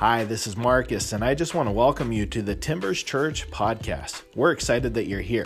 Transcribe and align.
Hi, 0.00 0.24
this 0.24 0.46
is 0.46 0.56
Marcus, 0.56 1.12
and 1.12 1.22
I 1.22 1.34
just 1.34 1.54
want 1.54 1.68
to 1.68 1.72
welcome 1.72 2.10
you 2.10 2.24
to 2.24 2.40
the 2.40 2.54
Timbers 2.54 3.02
Church 3.02 3.50
podcast. 3.50 4.22
We're 4.34 4.50
excited 4.50 4.94
that 4.94 5.06
you're 5.06 5.20
here. 5.20 5.44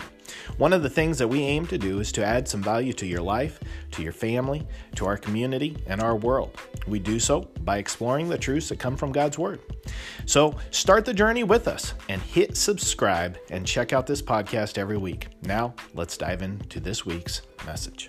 One 0.57 0.71
of 0.71 0.81
the 0.81 0.89
things 0.89 1.17
that 1.17 1.27
we 1.27 1.41
aim 1.41 1.67
to 1.67 1.77
do 1.77 1.99
is 1.99 2.09
to 2.13 2.25
add 2.25 2.47
some 2.47 2.63
value 2.63 2.93
to 2.93 3.05
your 3.05 3.21
life, 3.21 3.59
to 3.91 4.01
your 4.01 4.13
family, 4.13 4.65
to 4.95 5.07
our 5.07 5.17
community, 5.17 5.75
and 5.87 6.01
our 6.01 6.15
world. 6.15 6.57
We 6.87 6.99
do 6.99 7.19
so 7.19 7.41
by 7.65 7.79
exploring 7.79 8.29
the 8.29 8.37
truths 8.37 8.69
that 8.69 8.79
come 8.79 8.95
from 8.95 9.11
God's 9.11 9.37
Word. 9.37 9.59
So 10.25 10.55
start 10.71 11.03
the 11.03 11.13
journey 11.13 11.43
with 11.43 11.67
us 11.67 11.93
and 12.07 12.21
hit 12.21 12.55
subscribe 12.55 13.37
and 13.49 13.67
check 13.67 13.91
out 13.91 14.07
this 14.07 14.21
podcast 14.21 14.77
every 14.77 14.97
week. 14.97 15.27
Now, 15.41 15.75
let's 15.95 16.15
dive 16.15 16.41
into 16.41 16.79
this 16.79 17.05
week's 17.05 17.41
message. 17.65 18.07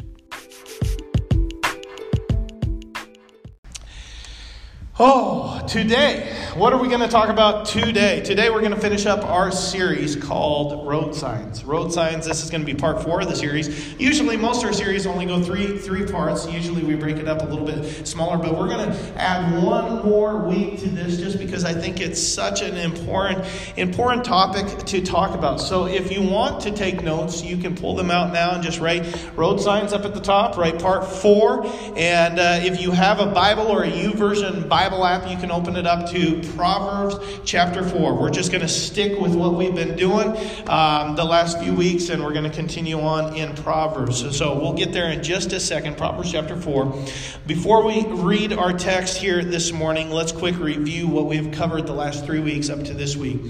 Oh, 4.99 5.63
today, 5.69 6.35
what 6.55 6.73
are 6.73 6.81
we 6.81 6.89
going 6.89 7.03
to 7.03 7.09
talk 7.09 7.29
about 7.29 7.67
today? 7.67 8.23
Today, 8.23 8.49
we're 8.49 8.61
going 8.61 8.73
to 8.73 8.81
finish 8.81 9.05
up 9.05 9.25
our 9.25 9.53
series 9.53 10.17
called 10.17 10.89
Road 10.89 11.15
Signs. 11.15 11.65
Road 11.65 11.93
Signs, 11.93 12.25
this 12.25 12.43
is 12.43 12.49
going 12.49 12.63
to 12.63 12.67
be 12.67 12.73
part 12.73 13.03
four 13.03 13.21
of 13.21 13.29
the 13.29 13.37
series. 13.37 13.95
Usually, 14.01 14.39
most 14.39 14.63
of 14.63 14.69
our 14.69 14.73
series 14.73 15.05
only 15.07 15.27
go 15.27 15.43
three, 15.43 15.77
three 15.77 16.07
parts. 16.07 16.51
Usually, 16.51 16.83
we 16.83 16.95
break 16.95 17.17
it 17.17 17.29
up 17.29 17.43
a 17.43 17.45
little 17.45 17.67
bit 17.67 18.07
smaller, 18.07 18.39
but 18.39 18.57
we're 18.57 18.69
going 18.69 18.89
to 18.89 18.97
add 19.21 19.63
one 19.63 20.03
more 20.03 20.39
week 20.39 20.79
to 20.79 20.89
this 20.89 21.19
just 21.19 21.39
because 21.39 21.67
I 21.67 21.75
think 21.75 22.01
it's 22.01 22.23
such 22.23 22.63
an 22.63 22.79
important, 22.79 23.45
important 23.77 24.25
topic 24.25 24.87
to 24.87 25.03
talk 25.03 25.35
about. 25.35 25.61
So, 25.61 25.85
if 25.85 26.11
you 26.11 26.23
want 26.23 26.63
to 26.63 26.71
take 26.71 27.03
notes, 27.03 27.43
you 27.43 27.59
can 27.59 27.77
pull 27.77 27.97
them 27.97 28.11
out 28.11 28.33
now 28.33 28.55
and 28.55 28.63
just 28.63 28.81
write 28.81 29.05
Road 29.37 29.61
Signs 29.61 29.93
up 29.93 30.07
at 30.07 30.15
the 30.15 30.23
top, 30.23 30.57
write 30.57 30.81
part 30.81 31.05
four. 31.05 31.67
And 31.97 32.39
uh, 32.39 32.61
if 32.63 32.81
you 32.81 32.93
have 32.93 33.21
a 33.21 33.27
Bible 33.27 33.67
or 33.67 33.85
a 33.85 33.91
YouVersion 33.91 34.67
Bible, 34.71 34.86
Bible 34.89 35.05
app, 35.05 35.29
you 35.29 35.37
can 35.37 35.51
open 35.51 35.75
it 35.75 35.85
up 35.85 36.09
to 36.11 36.41
Proverbs 36.55 37.17
chapter 37.45 37.83
4. 37.83 38.15
We're 38.15 38.31
just 38.31 38.53
going 38.53 38.61
to 38.61 38.69
stick 38.69 39.19
with 39.19 39.35
what 39.35 39.55
we've 39.55 39.75
been 39.75 39.97
doing 39.97 40.29
um, 40.69 41.17
the 41.17 41.25
last 41.25 41.61
few 41.61 41.75
weeks, 41.75 42.09
and 42.09 42.23
we're 42.23 42.33
going 42.33 42.49
to 42.49 42.57
continue 42.57 43.01
on 43.01 43.35
in 43.35 43.53
Proverbs. 43.57 44.21
So, 44.21 44.31
so 44.31 44.57
we'll 44.57 44.75
get 44.75 44.93
there 44.93 45.11
in 45.11 45.25
just 45.25 45.53
a 45.53 45.59
second. 45.59 45.97
Proverbs 45.97 46.31
chapter 46.31 46.57
4. 46.57 47.05
Before 47.49 47.85
we 47.85 48.07
read 48.07 48.53
our 48.53 48.73
text 48.73 49.17
here 49.17 49.43
this 49.43 49.73
morning, 49.73 50.13
let's 50.13 50.31
quick 50.31 50.57
review 50.57 51.09
what 51.09 51.27
we've 51.27 51.51
covered 51.51 51.89
the 51.89 51.93
last 51.93 52.25
three 52.25 52.39
weeks 52.39 52.71
up 52.71 52.85
to 52.85 52.95
this 52.95 53.17
week. 53.17 53.41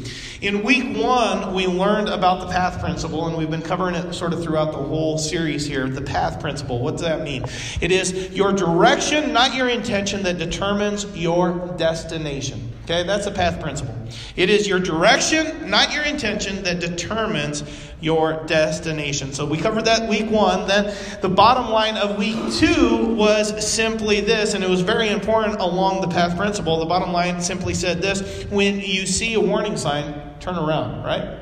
In 0.41 0.62
week 0.62 0.97
one, 0.97 1.53
we 1.53 1.66
learned 1.66 2.08
about 2.08 2.41
the 2.41 2.53
path 2.53 2.80
principle, 2.80 3.27
and 3.27 3.36
we've 3.36 3.50
been 3.50 3.60
covering 3.60 3.94
it 3.94 4.14
sort 4.14 4.32
of 4.32 4.42
throughout 4.42 4.72
the 4.72 4.78
whole 4.78 5.19
series 5.19 5.66
here. 5.66 5.86
The 5.86 6.00
path 6.00 6.41
principle. 6.41 6.80
What 6.80 6.92
does 6.92 7.03
that 7.03 7.22
mean? 7.22 7.44
It 7.82 7.92
is 7.92 8.30
your 8.30 8.53
direction, 8.53 9.34
not 9.34 9.55
your 9.55 9.69
intention, 9.69 10.22
that 10.22 10.38
determines 10.38 11.05
your 11.14 11.25
your 11.27 11.74
destination. 11.77 12.72
Okay, 12.84 13.02
that's 13.02 13.24
the 13.24 13.32
path 13.32 13.60
principle. 13.60 13.92
It 14.36 14.48
is 14.48 14.69
your 14.69 14.78
direction, 14.78 15.69
not 15.69 15.92
your 15.92 16.05
intention, 16.05 16.62
that 16.62 16.78
determines 16.78 17.64
your 18.00 18.44
destination. 18.46 19.32
So 19.32 19.44
we 19.44 19.58
covered 19.58 19.86
that 19.86 20.08
week 20.08 20.30
one. 20.30 20.69
Then 20.69 20.94
the 21.22 21.28
bottom 21.28 21.72
line 21.72 21.97
of 21.97 22.16
week 22.16 22.36
two 22.52 23.12
was 23.16 23.69
simply 23.69 24.20
this, 24.20 24.54
and 24.54 24.62
it 24.62 24.70
was 24.70 24.82
very 24.82 25.08
important 25.08 25.58
along 25.58 26.00
the 26.00 26.06
path 26.06 26.36
principle. 26.36 26.78
The 26.78 26.86
bottom 26.86 27.12
line 27.12 27.41
simply 27.41 27.74
said 27.74 28.00
this 28.00 28.44
when 28.44 28.78
you 28.78 29.04
see 29.04 29.34
a 29.34 29.41
warning 29.41 29.77
sign, 29.77 30.38
turn 30.38 30.54
around, 30.54 31.02
right? 31.02 31.41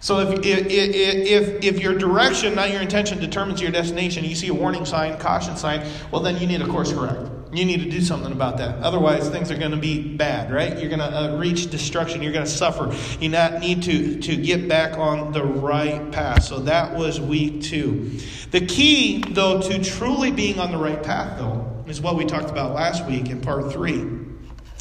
So 0.00 0.18
if, 0.18 0.40
if, 0.44 0.66
if, 0.66 1.62
if 1.62 1.80
your 1.80 1.96
direction, 1.96 2.56
not 2.56 2.72
your 2.72 2.82
intention, 2.82 3.20
determines 3.20 3.60
your 3.60 3.70
destination, 3.70 4.24
you 4.24 4.34
see 4.34 4.48
a 4.48 4.54
warning 4.54 4.84
sign, 4.84 5.16
caution 5.20 5.56
sign, 5.56 5.88
well, 6.10 6.20
then 6.20 6.38
you 6.40 6.48
need 6.48 6.60
a 6.60 6.66
course 6.66 6.92
correct. 6.92 7.30
You 7.52 7.66
need 7.66 7.84
to 7.84 7.90
do 7.90 8.00
something 8.00 8.32
about 8.32 8.56
that. 8.58 8.78
Otherwise, 8.78 9.28
things 9.28 9.50
are 9.50 9.58
going 9.58 9.72
to 9.72 9.76
be 9.76 10.00
bad, 10.16 10.50
right? 10.50 10.78
You're 10.78 10.88
going 10.88 11.00
to 11.00 11.34
uh, 11.34 11.36
reach 11.36 11.70
destruction. 11.70 12.22
You're 12.22 12.32
going 12.32 12.46
to 12.46 12.50
suffer. 12.50 12.94
You 13.20 13.28
not 13.28 13.60
need 13.60 13.82
to, 13.82 14.18
to 14.20 14.36
get 14.36 14.68
back 14.68 14.96
on 14.96 15.32
the 15.32 15.44
right 15.44 16.10
path. 16.12 16.44
So 16.44 16.60
that 16.60 16.96
was 16.96 17.20
week 17.20 17.60
two. 17.60 18.18
The 18.52 18.64
key, 18.64 19.22
though, 19.28 19.60
to 19.60 19.84
truly 19.84 20.30
being 20.30 20.58
on 20.58 20.72
the 20.72 20.78
right 20.78 21.02
path, 21.02 21.38
though, 21.38 21.84
is 21.86 22.00
what 22.00 22.16
we 22.16 22.24
talked 22.24 22.48
about 22.48 22.72
last 22.72 23.06
week 23.06 23.28
in 23.28 23.42
part 23.42 23.70
three. 23.70 24.00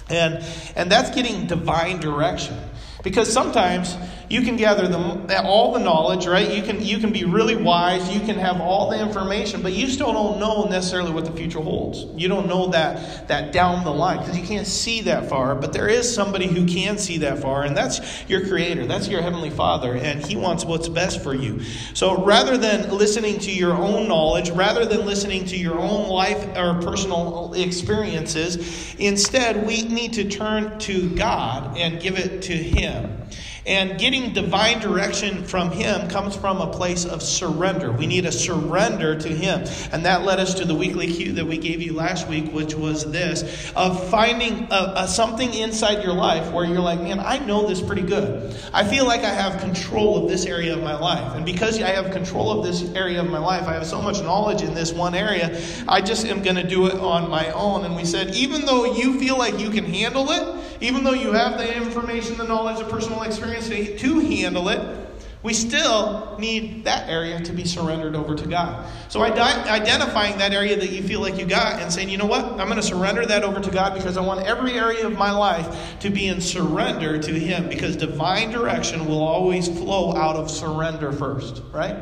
And, 0.10 0.42
and 0.76 0.90
that's 0.90 1.14
getting 1.14 1.48
divine 1.48 2.00
direction. 2.00 2.58
Because 3.04 3.32
sometimes 3.32 3.98
you 4.32 4.42
can 4.44 4.56
gather 4.56 4.88
the, 4.88 5.44
all 5.44 5.74
the 5.74 5.80
knowledge, 5.80 6.26
right? 6.26 6.50
You 6.50 6.64
can, 6.64 6.82
you 6.82 7.00
can 7.00 7.12
be 7.12 7.26
really 7.26 7.56
wise. 7.56 8.14
You 8.14 8.22
can 8.22 8.38
have 8.38 8.62
all 8.62 8.90
the 8.90 9.00
information, 9.00 9.62
but 9.62 9.74
you 9.74 9.88
still 9.88 10.14
don't 10.14 10.40
know 10.40 10.66
necessarily 10.66 11.12
what 11.12 11.26
the 11.26 11.34
future 11.34 11.60
holds. 11.60 12.06
You 12.16 12.30
don't 12.30 12.48
know 12.48 12.68
that, 12.68 13.28
that 13.28 13.52
down 13.52 13.84
the 13.84 13.92
line 13.92 14.20
because 14.20 14.38
you 14.38 14.46
can't 14.46 14.66
see 14.66 15.02
that 15.02 15.28
far. 15.28 15.56
But 15.56 15.74
there 15.74 15.90
is 15.90 16.14
somebody 16.14 16.48
who 16.48 16.66
can 16.66 16.98
see 16.98 17.18
that 17.20 17.40
far, 17.40 17.64
and 17.64 17.76
that's 17.76 18.28
your 18.30 18.48
Creator. 18.48 18.88
That's 18.88 19.10
your 19.10 19.22
Heavenly 19.22 19.50
Father, 19.50 19.96
and 19.96 20.26
He 20.26 20.38
wants 20.38 20.64
what's 20.64 20.88
best 20.88 21.22
for 21.22 21.34
you. 21.34 21.62
So 21.94 22.24
rather 22.24 22.58
than 22.58 22.90
listening 22.90 23.40
to 23.40 23.52
your 23.52 23.74
own 23.74 24.08
knowledge, 24.08 24.50
rather 24.52 24.86
than 24.86 25.06
listening 25.06 25.46
to 25.48 25.58
your 25.58 25.78
own 25.78 26.08
life 26.08 26.42
or 26.56 26.82
personal 26.82 27.54
experiences, 27.54 28.96
instead 28.96 29.68
we 29.68 29.84
need 29.84 30.14
to 30.14 30.30
turn 30.30 30.80
to 30.80 31.14
God 31.16 31.78
and 31.78 32.00
give 32.02 32.18
it 32.18 32.44
to 32.44 32.54
Him. 32.54 33.18
And 33.66 34.00
getting 34.00 34.34
divine 34.34 34.80
direction 34.80 35.44
from 35.44 35.70
Him 35.72 36.10
comes 36.10 36.36
from 36.36 36.62
a 36.62 36.72
place 36.72 37.06
of 37.06 37.22
surrender. 37.22 37.92
We 37.92 38.08
need 38.08 38.26
a 38.26 38.32
surrender 38.32 39.20
to 39.20 39.28
Him. 39.28 39.66
And 39.92 40.06
that 40.06 40.24
led 40.24 40.40
us 40.40 40.56
to 40.56 40.66
the 40.66 40.74
weekly 40.74 41.08
cue 41.08 41.34
that 41.34 41.46
we 41.46 41.58
gave 41.58 41.82
you 41.82 41.94
last 41.94 42.28
week, 42.28 42.52
which 42.52 42.74
was 42.74 43.12
this 43.12 43.72
of 43.76 44.10
finding 44.10 44.68
a, 44.72 44.94
a, 44.98 45.08
something 45.08 45.54
inside 45.54 46.04
your 46.04 46.14
life 46.14 46.52
where 46.52 46.66
you're 46.66 46.80
like, 46.80 47.02
man, 47.02 47.20
I 47.20 47.38
know 47.40 47.68
this 47.68 47.82
pretty 47.82 48.02
good. 48.02 48.56
I 48.74 48.84
feel 48.84 49.06
like 49.06 49.22
I 49.22 49.30
have 49.30 49.62
control 49.62 50.24
of 50.24 50.30
this 50.30 50.46
area 50.46 50.74
of 50.74 50.82
my 50.84 50.98
life. 50.98 51.36
And 51.36 51.46
because 51.46 51.82
I 51.82 51.90
have 51.90 52.12
control 52.12 52.52
of 52.52 52.66
this 52.66 52.84
area 52.96 53.22
of 53.22 53.30
my 53.30 53.40
life, 53.40 53.68
I 53.68 53.74
have 53.74 53.86
so 53.86 54.02
much 54.02 54.22
knowledge 54.22 54.62
in 54.64 54.74
this 54.74 54.92
one 54.92 55.14
area, 55.14 55.62
I 55.88 56.02
just 56.02 56.26
am 56.26 56.42
going 56.42 56.56
to 56.56 56.68
do 56.68 56.88
it 56.88 56.96
on 56.96 57.30
my 57.30 57.52
own. 57.52 57.86
And 57.86 57.96
we 57.96 58.06
said, 58.06 58.34
even 58.36 58.66
though 58.66 58.86
you 58.86 59.20
feel 59.20 59.38
like 59.38 59.60
you 59.60 59.70
can 59.70 59.86
handle 59.86 60.32
it, 60.32 60.61
even 60.82 61.04
though 61.04 61.14
you 61.14 61.32
have 61.32 61.58
the 61.58 61.76
information, 61.78 62.38
the 62.38 62.44
knowledge, 62.44 62.80
the 62.80 62.86
personal 62.86 63.22
experience 63.22 63.70
to, 63.70 64.20
handle 64.20 64.70
it, 64.70 65.08
we 65.44 65.54
still 65.54 66.36
need 66.40 66.84
that 66.86 67.10
area 67.10 67.40
to 67.40 67.52
be 67.52 67.66
surrendered 67.66 68.16
over 68.16 68.36
to 68.36 68.48
God. 68.48 68.88
So 69.10 69.22
identifying 69.22 70.38
that 70.38 70.54
area 70.54 70.76
that 70.76 70.90
you 70.92 71.02
feel 71.02 71.20
like 71.20 71.38
you 71.38 71.46
got 71.46 71.82
and 71.82 71.92
saying, 71.92 72.10
you 72.10 72.18
know 72.18 72.28
what, 72.28 72.46
I'm 72.46 72.68
going 72.68 72.76
to 72.76 72.84
surrender 72.84 73.26
that 73.26 73.44
over 73.44 73.60
to 73.60 73.72
God 73.72 73.96
because 73.96 74.18
I 74.18 74.22
want 74.22 74.46
every 74.46 74.74
area 74.74 75.06
of 75.08 75.18
my 75.18 75.32
life 75.32 76.00
to 76.02 76.10
be 76.10 76.28
in 76.28 76.42
surrender 76.42 77.18
to 77.20 77.32
Him 77.32 77.70
because 77.70 77.96
divine 77.96 78.52
direction 78.52 79.08
will 79.08 79.24
always 79.24 79.68
flow 79.68 80.16
out 80.16 80.36
of 80.36 80.52
surrender 80.52 81.12
first, 81.12 81.64
right? 81.72 81.96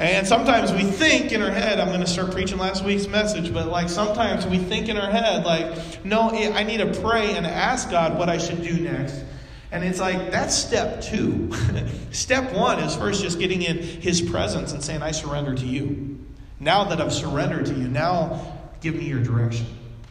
And 0.00 0.26
sometimes 0.26 0.72
we 0.72 0.82
think 0.82 1.30
in 1.30 1.42
our 1.42 1.50
head, 1.50 1.78
I'm 1.78 1.88
going 1.88 2.00
to 2.00 2.06
start 2.06 2.30
preaching 2.30 2.56
last 2.56 2.82
week's 2.82 3.06
message, 3.06 3.52
but 3.52 3.68
like 3.68 3.90
sometimes 3.90 4.46
we 4.46 4.56
think 4.56 4.88
in 4.88 4.96
our 4.96 5.10
head, 5.10 5.44
like, 5.44 6.06
no, 6.06 6.30
I 6.30 6.62
need 6.62 6.78
to 6.78 7.00
pray 7.02 7.36
and 7.36 7.46
ask 7.46 7.90
God 7.90 8.18
what 8.18 8.30
I 8.30 8.38
should 8.38 8.62
do 8.62 8.80
next. 8.80 9.22
And 9.70 9.84
it's 9.84 10.00
like, 10.00 10.30
that's 10.30 10.56
step 10.56 11.02
two. 11.02 11.52
step 12.12 12.50
one 12.54 12.78
is 12.78 12.96
first 12.96 13.22
just 13.22 13.38
getting 13.38 13.60
in 13.60 13.76
His 13.76 14.22
presence 14.22 14.72
and 14.72 14.82
saying, 14.82 15.02
I 15.02 15.10
surrender 15.10 15.54
to 15.54 15.66
you. 15.66 16.18
Now 16.58 16.84
that 16.84 16.98
I've 16.98 17.12
surrendered 17.12 17.66
to 17.66 17.74
you, 17.74 17.86
now 17.86 18.56
give 18.80 18.94
me 18.94 19.04
your 19.04 19.22
direction. 19.22 19.66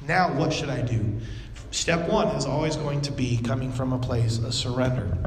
Now, 0.08 0.32
what 0.34 0.54
should 0.54 0.70
I 0.70 0.84
do? 0.84 1.20
Step 1.72 2.08
one 2.08 2.28
is 2.36 2.46
always 2.46 2.76
going 2.76 3.02
to 3.02 3.12
be 3.12 3.38
coming 3.38 3.72
from 3.72 3.92
a 3.94 4.00
place 4.00 4.38
of 4.38 4.54
surrender. 4.54 5.18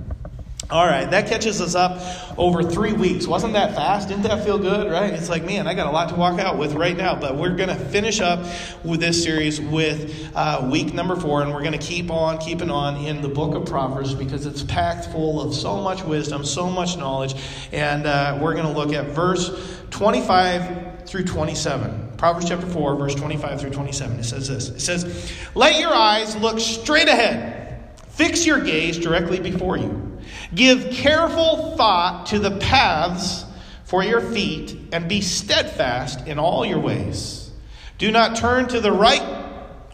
All 0.73 0.87
right, 0.87 1.05
that 1.11 1.27
catches 1.27 1.61
us 1.61 1.75
up 1.75 2.01
over 2.39 2.63
three 2.63 2.95
weeks. 2.95 3.27
Wasn't 3.27 3.53
that 3.53 3.75
fast? 3.75 4.09
Didn't 4.09 4.23
that 4.23 4.43
feel 4.43 4.59
good, 4.59 4.91
right? 4.91 5.13
It's 5.13 5.29
like, 5.29 5.45
man, 5.45 5.67
I 5.67 5.75
got 5.75 5.87
a 5.87 5.91
lot 5.91 6.09
to 6.09 6.15
walk 6.15 6.41
out 6.41 6.57
with 6.57 6.73
right 6.73 6.97
now. 6.97 7.15
But 7.15 7.37
we're 7.37 7.55
going 7.55 7.69
to 7.69 7.75
finish 7.75 8.23
up 8.23 8.39
with 8.83 9.01
this 9.01 9.23
series 9.23 9.61
with 9.61 10.35
uh, 10.35 10.67
week 10.73 10.95
number 10.95 11.15
four, 11.15 11.43
and 11.43 11.53
we're 11.53 11.61
going 11.61 11.79
to 11.79 11.87
keep 11.87 12.11
on 12.11 12.39
keeping 12.39 12.71
on 12.71 12.97
in 13.05 13.21
the 13.21 13.29
book 13.29 13.55
of 13.55 13.67
Proverbs 13.67 14.15
because 14.15 14.47
it's 14.47 14.63
packed 14.63 15.13
full 15.13 15.43
of 15.43 15.55
so 15.55 15.79
much 15.83 16.05
wisdom, 16.05 16.43
so 16.43 16.71
much 16.71 16.97
knowledge. 16.97 17.35
And 17.71 18.07
uh, 18.07 18.39
we're 18.41 18.55
going 18.55 18.65
to 18.65 18.73
look 18.73 18.95
at 18.95 19.09
verse 19.09 19.51
25 19.91 21.05
through 21.05 21.25
27. 21.25 22.13
Proverbs 22.17 22.49
chapter 22.49 22.67
4, 22.67 22.97
verse 22.97 23.15
25 23.15 23.61
through 23.61 23.71
27. 23.73 24.21
It 24.21 24.25
says 24.25 24.49
this 24.49 24.71
It 24.71 24.81
says, 24.81 25.33
Let 25.55 25.79
your 25.79 25.93
eyes 25.93 26.35
look 26.35 26.59
straight 26.61 27.09
ahead, 27.09 27.93
fix 28.09 28.47
your 28.47 28.61
gaze 28.61 28.97
directly 28.97 29.39
before 29.39 29.77
you. 29.77 30.12
Give 30.55 30.91
careful 30.91 31.77
thought 31.77 32.27
to 32.27 32.39
the 32.39 32.51
paths 32.59 33.45
for 33.85 34.03
your 34.03 34.21
feet, 34.21 34.77
and 34.93 35.09
be 35.09 35.21
steadfast 35.21 36.27
in 36.27 36.39
all 36.39 36.65
your 36.65 36.79
ways. 36.79 37.51
Do 37.99 38.11
not 38.11 38.37
turn 38.37 38.69
to 38.69 38.81
the 38.81 38.93
right 38.93 39.23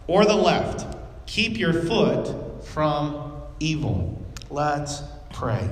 or 0.07 0.23
the 0.23 0.35
left. 0.35 0.85
Keep 1.25 1.57
your 1.57 1.73
foot 1.73 2.65
from 2.65 3.33
evil. 3.59 4.25
Let's 4.49 5.01
pray. 5.39 5.69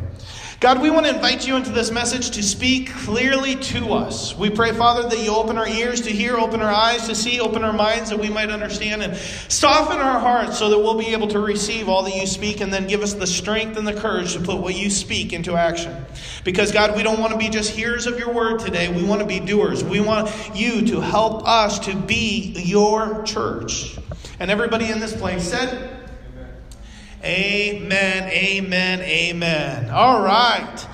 God, 0.62 0.81
we 0.81 0.90
want 0.90 1.06
to 1.06 1.14
invite 1.14 1.46
you 1.46 1.58
into 1.58 1.72
this 1.72 1.92
message 1.92 2.31
to 2.31 2.42
speak 2.42 2.90
clearly 2.90 3.56
to 3.56 3.92
us. 3.92 4.36
We 4.36 4.50
pray, 4.50 4.72
Father, 4.72 5.08
that 5.08 5.19
you 5.19 5.36
open 5.36 5.58
our 5.58 5.68
ears 5.68 6.02
to 6.02 6.10
hear, 6.10 6.38
open 6.38 6.62
our 6.62 6.72
eyes 6.72 7.06
to 7.08 7.16
see, 7.16 7.42
open 7.42 7.66
our 7.66 7.74
minds 7.74 8.10
that 8.10 8.18
we 8.18 8.30
might 8.30 8.50
understand, 8.50 9.04
and 9.04 9.16
soften 9.18 9.98
our 9.98 10.19
hearts 10.19 10.58
so 10.58 10.69
that 10.69 10.80
we'll 10.80 10.98
be 10.98 11.08
able 11.08 11.28
to 11.28 11.40
receive 11.40 11.90
all 11.90 12.02
that 12.04 12.16
you 12.16 12.25
speak, 12.25 12.62
and 12.62 12.74
then 12.74 12.88
give 12.88 13.02
us 13.02 13.14
the 13.14 13.28
strength 13.28 13.78
and 13.78 13.86
the 13.86 13.94
courage 13.94 14.34
to 14.34 14.40
put 14.40 14.58
what 14.58 14.74
you 14.74 14.90
speak 14.90 15.34
into 15.34 15.56
action. 15.56 16.06
Because, 16.46 16.72
God, 16.72 16.96
we 16.96 17.04
don't 17.04 17.19
want 17.19 17.34
to 17.34 17.38
be 17.38 17.50
just 17.50 17.69
hearers 17.69 18.08
of 18.08 18.18
your 18.18 18.34
word 18.34 18.60
today. 18.60 18.90
We 18.92 19.04
want 19.04 19.19
to 19.19 19.28
be 19.28 19.42
doers. 19.42 19.84
We 19.84 20.00
want 20.00 20.31
you 20.56 20.88
to 20.88 21.02
help 21.02 21.46
us 21.46 21.78
to 21.80 21.96
be 21.96 22.54
your 22.56 23.22
church. 23.24 24.00
And 24.40 24.50
everybody 24.50 24.90
in 24.90 25.02
this 25.02 25.16
place 25.16 25.44
said, 25.44 25.96
Amen, 27.24 28.30
amen, 28.30 29.02
amen. 29.02 29.90
All 29.90 30.24
right. 30.24 30.88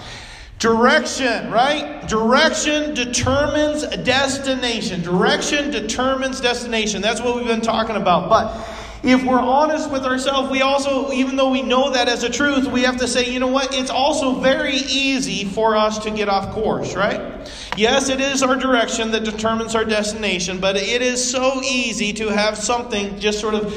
Direction, 0.59 1.51
right? 1.51 2.07
Direction 2.07 2.93
determines 2.93 3.85
destination. 3.97 5.01
Direction 5.01 5.71
determines 5.71 6.39
destination. 6.39 7.01
That's 7.01 7.19
what 7.19 7.35
we've 7.35 7.45
been 7.45 7.59
talking 7.59 7.97
about. 7.97 8.29
But 8.29 8.65
if 9.03 9.21
we're 9.25 9.37
honest 9.37 9.91
with 9.91 10.05
ourselves, 10.05 10.49
we 10.49 10.61
also, 10.61 11.11
even 11.11 11.35
though 11.35 11.49
we 11.49 11.61
know 11.61 11.91
that 11.91 12.07
as 12.07 12.23
a 12.23 12.29
truth, 12.29 12.67
we 12.67 12.83
have 12.83 12.95
to 12.99 13.07
say, 13.09 13.29
you 13.29 13.41
know 13.41 13.47
what? 13.47 13.75
It's 13.75 13.89
also 13.89 14.39
very 14.39 14.77
easy 14.77 15.43
for 15.43 15.75
us 15.75 15.99
to 15.99 16.11
get 16.11 16.29
off 16.29 16.53
course, 16.53 16.95
right? 16.95 17.45
Yes, 17.75 18.07
it 18.07 18.21
is 18.21 18.41
our 18.41 18.55
direction 18.55 19.11
that 19.11 19.25
determines 19.25 19.75
our 19.75 19.83
destination, 19.83 20.61
but 20.61 20.77
it 20.77 21.01
is 21.01 21.29
so 21.29 21.61
easy 21.61 22.13
to 22.13 22.29
have 22.29 22.57
something 22.57 23.19
just 23.19 23.41
sort 23.41 23.55
of 23.55 23.75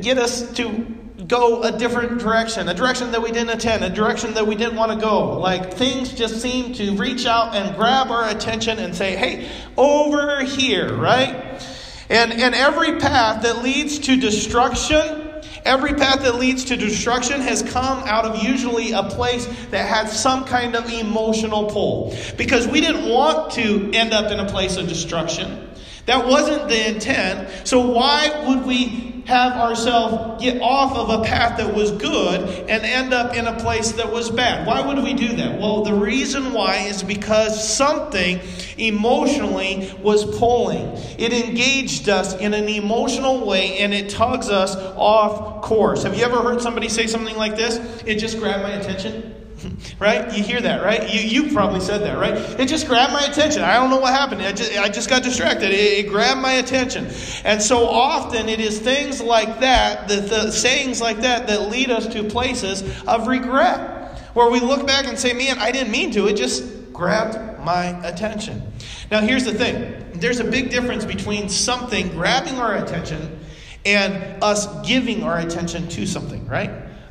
get 0.00 0.18
us 0.18 0.52
to 0.52 0.99
go 1.30 1.62
a 1.62 1.70
different 1.70 2.18
direction, 2.18 2.68
a 2.68 2.74
direction 2.74 3.12
that 3.12 3.22
we 3.22 3.30
didn't 3.30 3.50
attend, 3.50 3.84
a 3.84 3.88
direction 3.88 4.34
that 4.34 4.46
we 4.46 4.56
didn't 4.56 4.74
want 4.74 4.90
to 4.90 4.98
go. 4.98 5.38
Like 5.38 5.74
things 5.74 6.12
just 6.12 6.42
seem 6.42 6.74
to 6.74 6.96
reach 6.96 7.24
out 7.24 7.54
and 7.54 7.74
grab 7.76 8.10
our 8.10 8.28
attention 8.28 8.80
and 8.80 8.94
say, 8.94 9.14
hey, 9.14 9.48
over 9.76 10.42
here, 10.44 10.92
right? 10.92 11.64
And, 12.10 12.32
and 12.32 12.54
every 12.56 12.98
path 12.98 13.44
that 13.44 13.62
leads 13.62 14.00
to 14.00 14.16
destruction, 14.16 15.30
every 15.64 15.94
path 15.94 16.22
that 16.22 16.34
leads 16.34 16.64
to 16.64 16.76
destruction 16.76 17.40
has 17.40 17.62
come 17.62 17.98
out 18.00 18.24
of 18.24 18.42
usually 18.42 18.90
a 18.90 19.04
place 19.04 19.46
that 19.70 19.86
had 19.86 20.08
some 20.08 20.44
kind 20.44 20.74
of 20.74 20.92
emotional 20.92 21.70
pull. 21.70 22.16
Because 22.36 22.66
we 22.66 22.80
didn't 22.80 23.08
want 23.08 23.52
to 23.52 23.92
end 23.92 24.12
up 24.12 24.32
in 24.32 24.40
a 24.40 24.48
place 24.48 24.76
of 24.76 24.88
destruction. 24.88 25.69
That 26.10 26.26
wasn't 26.26 26.68
the 26.68 26.88
intent. 26.88 27.68
So 27.68 27.86
why 27.86 28.44
would 28.48 28.66
we 28.66 29.22
have 29.26 29.52
ourselves 29.52 30.42
get 30.42 30.60
off 30.60 30.96
of 30.96 31.08
a 31.08 31.24
path 31.24 31.56
that 31.58 31.72
was 31.72 31.92
good 31.92 32.40
and 32.68 32.82
end 32.82 33.14
up 33.14 33.36
in 33.36 33.46
a 33.46 33.56
place 33.60 33.92
that 33.92 34.10
was 34.10 34.28
bad. 34.28 34.66
Why 34.66 34.84
would 34.84 35.04
we 35.04 35.14
do 35.14 35.36
that? 35.36 35.60
Well, 35.60 35.84
the 35.84 35.94
reason 35.94 36.52
why 36.52 36.78
is 36.78 37.04
because 37.04 37.76
something 37.76 38.40
emotionally 38.76 39.88
was 40.02 40.24
pulling. 40.36 40.96
It 41.16 41.32
engaged 41.32 42.08
us 42.08 42.34
in 42.38 42.54
an 42.54 42.68
emotional 42.68 43.46
way 43.46 43.78
and 43.78 43.94
it 43.94 44.10
tugs 44.10 44.50
us 44.50 44.74
off 44.96 45.62
course. 45.62 46.02
Have 46.02 46.16
you 46.16 46.24
ever 46.24 46.38
heard 46.38 46.60
somebody 46.60 46.88
say 46.88 47.06
something 47.06 47.36
like 47.36 47.54
this? 47.54 47.76
It 48.04 48.16
just 48.16 48.40
grabbed 48.40 48.64
my 48.64 48.70
attention. 48.70 49.39
right? 49.98 50.36
You 50.36 50.42
hear 50.42 50.60
that, 50.60 50.82
right? 50.82 51.12
You, 51.12 51.20
you 51.20 51.52
probably 51.52 51.80
said 51.80 52.02
that, 52.02 52.18
right? 52.18 52.34
It 52.60 52.68
just 52.68 52.86
grabbed 52.86 53.12
my 53.12 53.24
attention. 53.24 53.62
I 53.62 53.74
don't 53.74 53.90
know 53.90 53.98
what 53.98 54.12
happened. 54.12 54.42
I 54.42 54.52
just, 54.52 54.78
I 54.78 54.88
just 54.88 55.08
got 55.08 55.22
distracted. 55.22 55.70
It, 55.70 56.06
it 56.06 56.08
grabbed 56.08 56.40
my 56.40 56.54
attention. 56.54 57.08
And 57.44 57.60
so 57.62 57.86
often 57.86 58.48
it 58.48 58.60
is 58.60 58.78
things 58.78 59.20
like 59.20 59.60
that, 59.60 60.08
the, 60.08 60.16
the 60.16 60.50
sayings 60.50 61.00
like 61.00 61.18
that, 61.18 61.46
that 61.48 61.70
lead 61.70 61.90
us 61.90 62.06
to 62.08 62.24
places 62.24 62.82
of 63.06 63.26
regret, 63.26 64.18
where 64.34 64.50
we 64.50 64.60
look 64.60 64.86
back 64.86 65.06
and 65.06 65.18
say, 65.18 65.32
man, 65.32 65.58
I 65.58 65.72
didn't 65.72 65.90
mean 65.90 66.10
to. 66.12 66.26
It 66.28 66.36
just 66.36 66.92
grabbed 66.92 67.64
my 67.64 67.86
attention. 68.06 68.62
Now, 69.10 69.20
here's 69.20 69.44
the 69.44 69.54
thing 69.54 69.96
there's 70.14 70.40
a 70.40 70.44
big 70.44 70.70
difference 70.70 71.04
between 71.04 71.48
something 71.48 72.08
grabbing 72.10 72.58
our 72.58 72.76
attention 72.76 73.38
and 73.86 74.42
us 74.42 74.86
giving 74.86 75.22
our 75.22 75.38
attention 75.38 75.88
to 75.88 76.06
something, 76.06 76.46
right? 76.46 76.70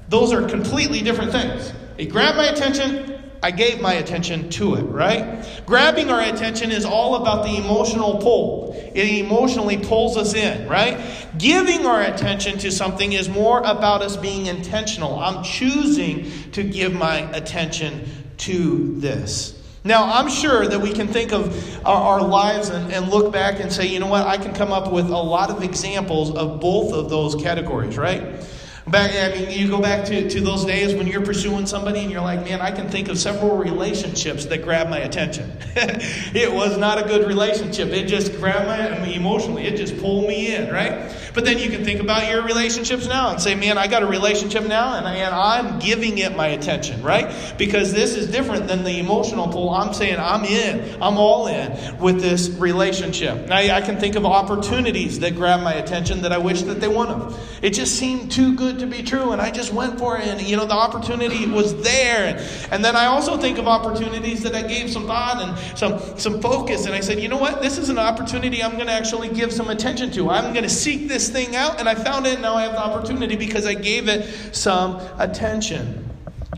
Those 0.09 0.31
are 0.31 0.47
completely 0.47 1.01
different 1.01 1.31
things. 1.31 1.73
It 1.99 2.05
grabbed 2.05 2.37
my 2.37 2.45
attention. 2.45 3.21
I 3.43 3.51
gave 3.51 3.81
my 3.81 3.95
attention 3.95 4.49
to 4.51 4.75
it, 4.75 4.83
right? 4.83 5.45
Grabbing 5.65 6.09
our 6.09 6.21
attention 6.21 6.71
is 6.71 6.85
all 6.85 7.15
about 7.15 7.43
the 7.43 7.57
emotional 7.57 8.17
pull. 8.19 8.73
It 8.95 9.19
emotionally 9.25 9.77
pulls 9.77 10.15
us 10.15 10.33
in, 10.33 10.67
right? 10.69 10.97
Giving 11.37 11.85
our 11.85 12.01
attention 12.01 12.57
to 12.59 12.71
something 12.71 13.11
is 13.11 13.27
more 13.27 13.59
about 13.59 14.01
us 14.01 14.15
being 14.15 14.45
intentional. 14.45 15.19
I'm 15.19 15.43
choosing 15.43 16.31
to 16.51 16.63
give 16.63 16.93
my 16.93 17.29
attention 17.33 18.07
to 18.39 18.99
this. 18.99 19.61
Now, 19.83 20.05
I'm 20.05 20.29
sure 20.29 20.65
that 20.67 20.79
we 20.79 20.93
can 20.93 21.07
think 21.07 21.33
of 21.33 21.85
our, 21.85 22.19
our 22.19 22.21
lives 22.21 22.69
and, 22.69 22.93
and 22.93 23.09
look 23.09 23.33
back 23.33 23.59
and 23.59 23.71
say, 23.71 23.87
you 23.87 23.99
know 23.99 24.07
what, 24.07 24.25
I 24.25 24.37
can 24.37 24.53
come 24.53 24.71
up 24.71 24.91
with 24.91 25.09
a 25.09 25.17
lot 25.17 25.49
of 25.49 25.63
examples 25.63 26.33
of 26.33 26.61
both 26.61 26.93
of 26.93 27.09
those 27.09 27.35
categories, 27.35 27.97
right? 27.97 28.41
Back, 28.91 29.11
I 29.13 29.37
mean, 29.37 29.51
you 29.51 29.69
go 29.69 29.79
back 29.79 30.05
to, 30.05 30.27
to 30.29 30.41
those 30.41 30.65
days 30.65 30.95
when 30.95 31.05
you're 31.05 31.21
pursuing 31.23 31.67
somebody 31.67 31.99
and 31.99 32.11
you're 32.11 32.21
like, 32.21 32.43
man, 32.43 32.59
I 32.59 32.71
can 32.71 32.89
think 32.89 33.07
of 33.07 33.19
several 33.19 33.55
relationships 33.57 34.45
that 34.45 34.63
grabbed 34.63 34.89
my 34.89 34.97
attention. 34.97 35.51
it 35.75 36.51
was 36.51 36.75
not 36.77 36.97
a 36.97 37.07
good 37.07 37.27
relationship. 37.27 37.89
It 37.89 38.07
just 38.07 38.33
grabbed 38.37 38.65
my, 38.65 38.97
I 38.97 39.05
mean, 39.05 39.15
emotionally, 39.15 39.65
it 39.65 39.77
just 39.77 39.99
pulled 39.99 40.27
me 40.27 40.55
in, 40.55 40.71
right? 40.73 41.15
But 41.35 41.45
then 41.45 41.59
you 41.59 41.69
can 41.69 41.83
think 41.83 42.01
about 42.01 42.29
your 42.29 42.41
relationships 42.41 43.07
now 43.07 43.29
and 43.29 43.39
say, 43.39 43.53
man, 43.53 43.77
I 43.77 43.85
got 43.85 44.01
a 44.01 44.07
relationship 44.07 44.65
now 44.65 44.95
and, 44.95 45.05
and 45.05 45.35
I'm 45.35 45.77
giving 45.79 46.17
it 46.17 46.35
my 46.35 46.47
attention, 46.47 47.03
right? 47.03 47.31
Because 47.57 47.93
this 47.93 48.15
is 48.15 48.31
different 48.31 48.67
than 48.67 48.83
the 48.83 48.99
emotional 48.99 49.47
pull. 49.47 49.69
I'm 49.69 49.93
saying 49.93 50.17
I'm 50.19 50.45
in, 50.45 51.01
I'm 51.01 51.17
all 51.17 51.45
in 51.45 51.97
with 51.99 52.21
this 52.21 52.49
relationship. 52.49 53.47
Now, 53.47 53.57
I 53.57 53.81
can 53.81 53.99
think 53.99 54.15
of 54.15 54.25
opportunities 54.25 55.19
that 55.19 55.35
grab 55.35 55.61
my 55.61 55.73
attention 55.73 56.23
that 56.23 56.31
I 56.31 56.39
wish 56.39 56.63
that 56.63 56.81
they 56.81 56.87
wouldn't 56.87 57.21
have. 57.23 57.39
It 57.61 57.71
just 57.71 57.95
seemed 57.97 58.31
too 58.31 58.55
good 58.55 58.78
to 58.79 58.87
be 58.87 59.03
true, 59.03 59.31
and 59.31 59.41
I 59.41 59.51
just 59.51 59.73
went 59.73 59.99
for 59.99 60.17
it. 60.17 60.27
And, 60.27 60.41
you 60.41 60.57
know, 60.57 60.65
the 60.65 60.73
opportunity 60.73 61.45
was 61.45 61.81
there. 61.83 62.27
And, 62.27 62.71
and 62.71 62.85
then 62.85 62.95
I 62.95 63.05
also 63.05 63.37
think 63.37 63.57
of 63.57 63.67
opportunities 63.67 64.43
that 64.43 64.55
I 64.55 64.61
gave 64.61 64.89
some 64.89 65.05
thought 65.05 65.41
and 65.41 65.77
some, 65.77 65.99
some 66.17 66.41
focus. 66.41 66.85
And 66.85 66.95
I 66.95 66.99
said, 66.99 67.19
you 67.19 67.27
know 67.27 67.37
what? 67.37 67.61
This 67.61 67.77
is 67.77 67.89
an 67.89 67.99
opportunity 67.99 68.63
I'm 68.63 68.75
going 68.75 68.87
to 68.87 68.93
actually 68.93 69.29
give 69.29 69.53
some 69.53 69.69
attention 69.69 70.11
to. 70.11 70.29
I'm 70.29 70.53
going 70.53 70.63
to 70.63 70.69
seek 70.69 71.07
this 71.07 71.29
thing 71.29 71.55
out. 71.55 71.79
And 71.79 71.87
I 71.87 71.95
found 71.95 72.25
it, 72.25 72.33
and 72.33 72.41
now 72.41 72.55
I 72.55 72.63
have 72.63 72.73
the 72.73 72.83
opportunity 72.83 73.35
because 73.35 73.65
I 73.65 73.73
gave 73.75 74.07
it 74.09 74.25
some 74.55 74.99
attention. 75.17 76.08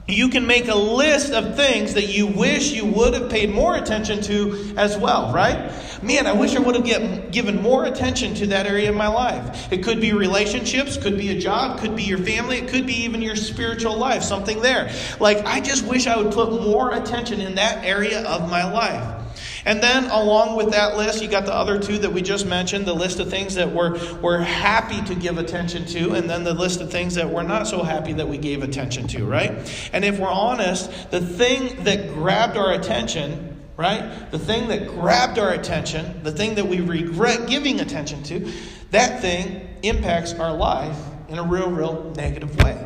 You 0.07 0.29
can 0.29 0.45
make 0.47 0.67
a 0.67 0.75
list 0.75 1.31
of 1.31 1.55
things 1.55 1.93
that 1.93 2.07
you 2.07 2.27
wish 2.27 2.71
you 2.71 2.85
would 2.85 3.13
have 3.13 3.29
paid 3.29 3.49
more 3.51 3.75
attention 3.75 4.21
to 4.23 4.73
as 4.75 4.97
well, 4.97 5.31
right? 5.31 5.71
Man, 6.01 6.25
I 6.25 6.33
wish 6.33 6.55
I 6.55 6.59
would 6.59 6.75
have 6.75 6.83
get, 6.83 7.31
given 7.31 7.61
more 7.61 7.85
attention 7.85 8.33
to 8.35 8.47
that 8.47 8.65
area 8.65 8.89
of 8.89 8.95
my 8.95 9.07
life. 9.07 9.71
It 9.71 9.83
could 9.83 10.01
be 10.01 10.11
relationships, 10.11 10.97
could 10.97 11.17
be 11.17 11.29
a 11.29 11.39
job, 11.39 11.79
could 11.79 11.95
be 11.95 12.03
your 12.03 12.17
family, 12.17 12.57
it 12.57 12.67
could 12.67 12.87
be 12.87 13.03
even 13.03 13.21
your 13.21 13.35
spiritual 13.35 13.95
life, 13.95 14.23
something 14.23 14.61
there. 14.61 14.91
Like, 15.19 15.45
I 15.45 15.61
just 15.61 15.85
wish 15.85 16.07
I 16.07 16.17
would 16.17 16.33
put 16.33 16.51
more 16.51 16.93
attention 16.93 17.39
in 17.39 17.55
that 17.55 17.85
area 17.85 18.27
of 18.27 18.49
my 18.49 18.69
life. 18.69 19.20
And 19.65 19.81
then, 19.81 20.05
along 20.05 20.55
with 20.55 20.71
that 20.71 20.97
list, 20.97 21.21
you 21.21 21.27
got 21.27 21.45
the 21.45 21.53
other 21.53 21.79
two 21.79 21.99
that 21.99 22.11
we 22.11 22.21
just 22.21 22.45
mentioned 22.45 22.85
the 22.85 22.93
list 22.93 23.19
of 23.19 23.29
things 23.29 23.55
that 23.55 23.71
we're, 23.71 23.99
we're 24.21 24.39
happy 24.39 25.01
to 25.03 25.15
give 25.15 25.37
attention 25.37 25.85
to, 25.87 26.13
and 26.13 26.29
then 26.29 26.43
the 26.43 26.53
list 26.53 26.81
of 26.81 26.91
things 26.91 27.15
that 27.15 27.29
we're 27.29 27.43
not 27.43 27.67
so 27.67 27.83
happy 27.83 28.13
that 28.13 28.27
we 28.27 28.37
gave 28.37 28.63
attention 28.63 29.07
to, 29.09 29.25
right? 29.25 29.89
And 29.93 30.03
if 30.03 30.19
we're 30.19 30.29
honest, 30.29 31.11
the 31.11 31.21
thing 31.21 31.83
that 31.83 32.13
grabbed 32.13 32.57
our 32.57 32.73
attention, 32.73 33.61
right? 33.77 34.31
The 34.31 34.39
thing 34.39 34.67
that 34.69 34.87
grabbed 34.87 35.37
our 35.37 35.51
attention, 35.51 36.23
the 36.23 36.31
thing 36.31 36.55
that 36.55 36.65
we 36.65 36.81
regret 36.81 37.47
giving 37.47 37.79
attention 37.79 38.23
to, 38.23 38.51
that 38.91 39.21
thing 39.21 39.67
impacts 39.83 40.33
our 40.33 40.53
life 40.53 40.97
in 41.29 41.39
a 41.39 41.43
real, 41.43 41.69
real 41.69 42.13
negative 42.15 42.55
way. 42.63 42.83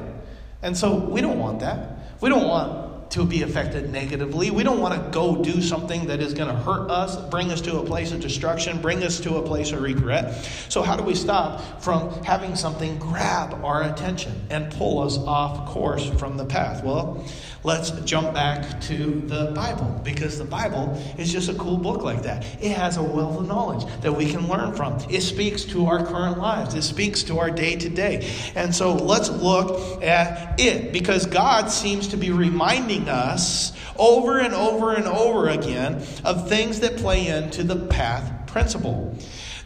And 0.62 0.75
so 0.75 0.96
we 0.96 1.22
don't 1.22 1.39
want 1.39 1.60
that. 1.62 2.22
We 2.22 2.29
don't 2.29 2.48
want 2.48 2.85
to 3.15 3.24
be 3.24 3.43
affected 3.43 3.89
negatively. 3.93 4.51
We 4.51 4.63
don't 4.63 4.81
want 4.81 4.93
to 4.93 5.10
go 5.10 5.41
do 5.41 5.62
something 5.62 6.07
that 6.07 6.19
is 6.19 6.34
going 6.34 6.50
to 6.50 6.62
hurt 6.63 6.91
us, 6.91 7.15
bring 7.29 7.50
us 7.50 7.62
to 7.62 7.79
a 7.79 7.86
place 7.86 8.12
of 8.12 8.19
destruction, 8.19 8.81
bring 8.81 9.03
us 9.03 9.22
to 9.22 9.38
a 9.38 9.41
place 9.41 9.72
of 9.72 9.81
regret. 9.81 10.43
So, 10.67 10.81
how 10.81 10.98
do 10.98 11.03
we 11.03 11.15
stop 11.15 11.81
from 11.81 12.12
having 12.25 12.57
something 12.57 13.00
grab 13.00 13.63
our 13.63 13.84
attention 13.84 14.34
and 14.50 14.69
pull 14.74 15.00
us 15.00 15.17
off 15.17 15.69
course 15.69 16.10
from 16.19 16.36
the 16.36 16.43
path? 16.43 16.84
Well, 16.84 17.25
let's 17.63 17.91
jump 18.01 18.34
back 18.34 18.81
to 18.81 19.22
the 19.22 19.53
Bible 19.55 20.01
because 20.03 20.38
the 20.38 20.43
Bible 20.43 21.01
is 21.17 21.31
just 21.31 21.48
a 21.48 21.53
cool 21.53 21.77
book 21.77 22.03
like 22.03 22.24
that. 22.24 22.45
It 22.62 22.74
has 22.74 22.98
a 22.98 23.03
wealth 23.03 23.39
of 23.39 23.48
knowledge 23.48 23.86
that 24.01 24.12
we 24.12 24.29
can 24.29 24.50
learn 24.50 24.75
from. 24.75 24.98
It 25.10 25.22
speaks 25.22 25.63
to 25.65 25.86
our 25.86 26.05
current 26.05 26.38
lives, 26.38 26.75
it 26.75 26.84
speaks 26.84 27.24
to 27.24 27.39
our 27.39 27.50
day 27.50 27.77
to 27.77 27.88
day. 27.88 28.29
And 28.55 28.75
so, 28.75 28.93
let's 28.93 29.29
look 29.29 30.03
at 30.03 30.60
it 30.60 30.91
because 30.91 31.25
God 31.25 31.72
seems 31.72 32.10
to 32.10 32.17
be 32.17 32.31
reminding 32.31 33.04
reminding 33.05 33.09
us 33.09 33.74
over 33.97 34.39
and 34.39 34.53
over 34.53 34.93
and 34.93 35.05
over 35.05 35.50
again 35.50 36.03
of 36.24 36.50
things 36.50 36.81
that 36.81 36.97
play 36.97 37.27
into 37.27 37.63
the 37.63 37.75
path 37.88 38.47
principle. 38.47 39.17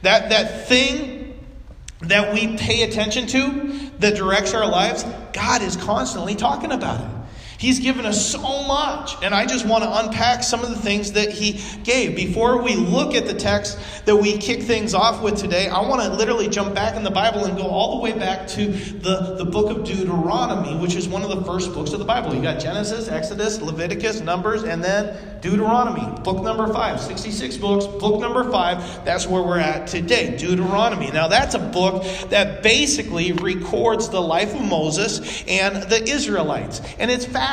That, 0.01 0.29
that 0.29 0.67
thing 0.67 1.37
that 2.01 2.33
we 2.33 2.57
pay 2.57 2.83
attention 2.83 3.27
to 3.27 3.91
that 3.99 4.15
directs 4.15 4.53
our 4.53 4.67
lives, 4.67 5.03
God 5.33 5.61
is 5.61 5.75
constantly 5.75 6.35
talking 6.35 6.71
about 6.71 7.01
it. 7.01 7.18
He's 7.59 7.79
given 7.79 8.05
us 8.05 8.25
so 8.25 8.63
much, 8.63 9.21
and 9.21 9.35
I 9.35 9.45
just 9.45 9.65
want 9.65 9.83
to 9.83 9.99
unpack 9.99 10.43
some 10.43 10.63
of 10.63 10.69
the 10.69 10.77
things 10.77 11.11
that 11.11 11.29
He 11.29 11.61
gave. 11.83 12.15
Before 12.15 12.61
we 12.61 12.77
look 12.77 13.13
at 13.13 13.27
the 13.27 13.33
text 13.33 13.77
that 14.05 14.15
we 14.15 14.37
kick 14.37 14.61
things 14.61 14.93
off 14.93 15.21
with 15.21 15.37
today, 15.37 15.67
I 15.67 15.81
want 15.81 16.01
to 16.01 16.13
literally 16.13 16.47
jump 16.47 16.73
back 16.73 16.95
in 16.95 17.03
the 17.03 17.11
Bible 17.11 17.43
and 17.43 17.57
go 17.57 17.67
all 17.67 17.97
the 17.97 18.01
way 18.01 18.17
back 18.17 18.47
to 18.49 18.67
the, 18.67 19.35
the 19.37 19.43
book 19.43 19.75
of 19.75 19.83
Deuteronomy, 19.83 20.77
which 20.77 20.95
is 20.95 21.09
one 21.09 21.21
of 21.21 21.29
the 21.29 21.43
first 21.43 21.73
books 21.73 21.91
of 21.91 21.99
the 21.99 22.05
Bible. 22.05 22.33
You 22.33 22.41
got 22.41 22.61
Genesis, 22.61 23.09
Exodus, 23.09 23.61
Leviticus, 23.61 24.21
Numbers, 24.21 24.63
and 24.63 24.81
then 24.81 25.17
Deuteronomy, 25.41 26.21
book 26.21 26.41
number 26.41 26.71
five, 26.71 27.01
66 27.01 27.57
books, 27.57 27.85
book 27.87 28.21
number 28.21 28.49
five. 28.49 29.03
That's 29.03 29.27
where 29.27 29.43
we're 29.43 29.59
at 29.59 29.87
today, 29.87 30.37
Deuteronomy. 30.37 31.11
Now, 31.11 31.27
that's 31.27 31.55
a 31.55 31.59
book 31.59 32.05
that 32.29 32.63
basically 32.63 33.33
records 33.33 34.07
the 34.07 34.21
life 34.21 34.55
of 34.55 34.61
Moses 34.61 35.43
and 35.45 35.83
the 35.89 36.01
Israelites. 36.03 36.81
And 36.99 37.11
it's 37.11 37.25
fascinating. 37.25 37.48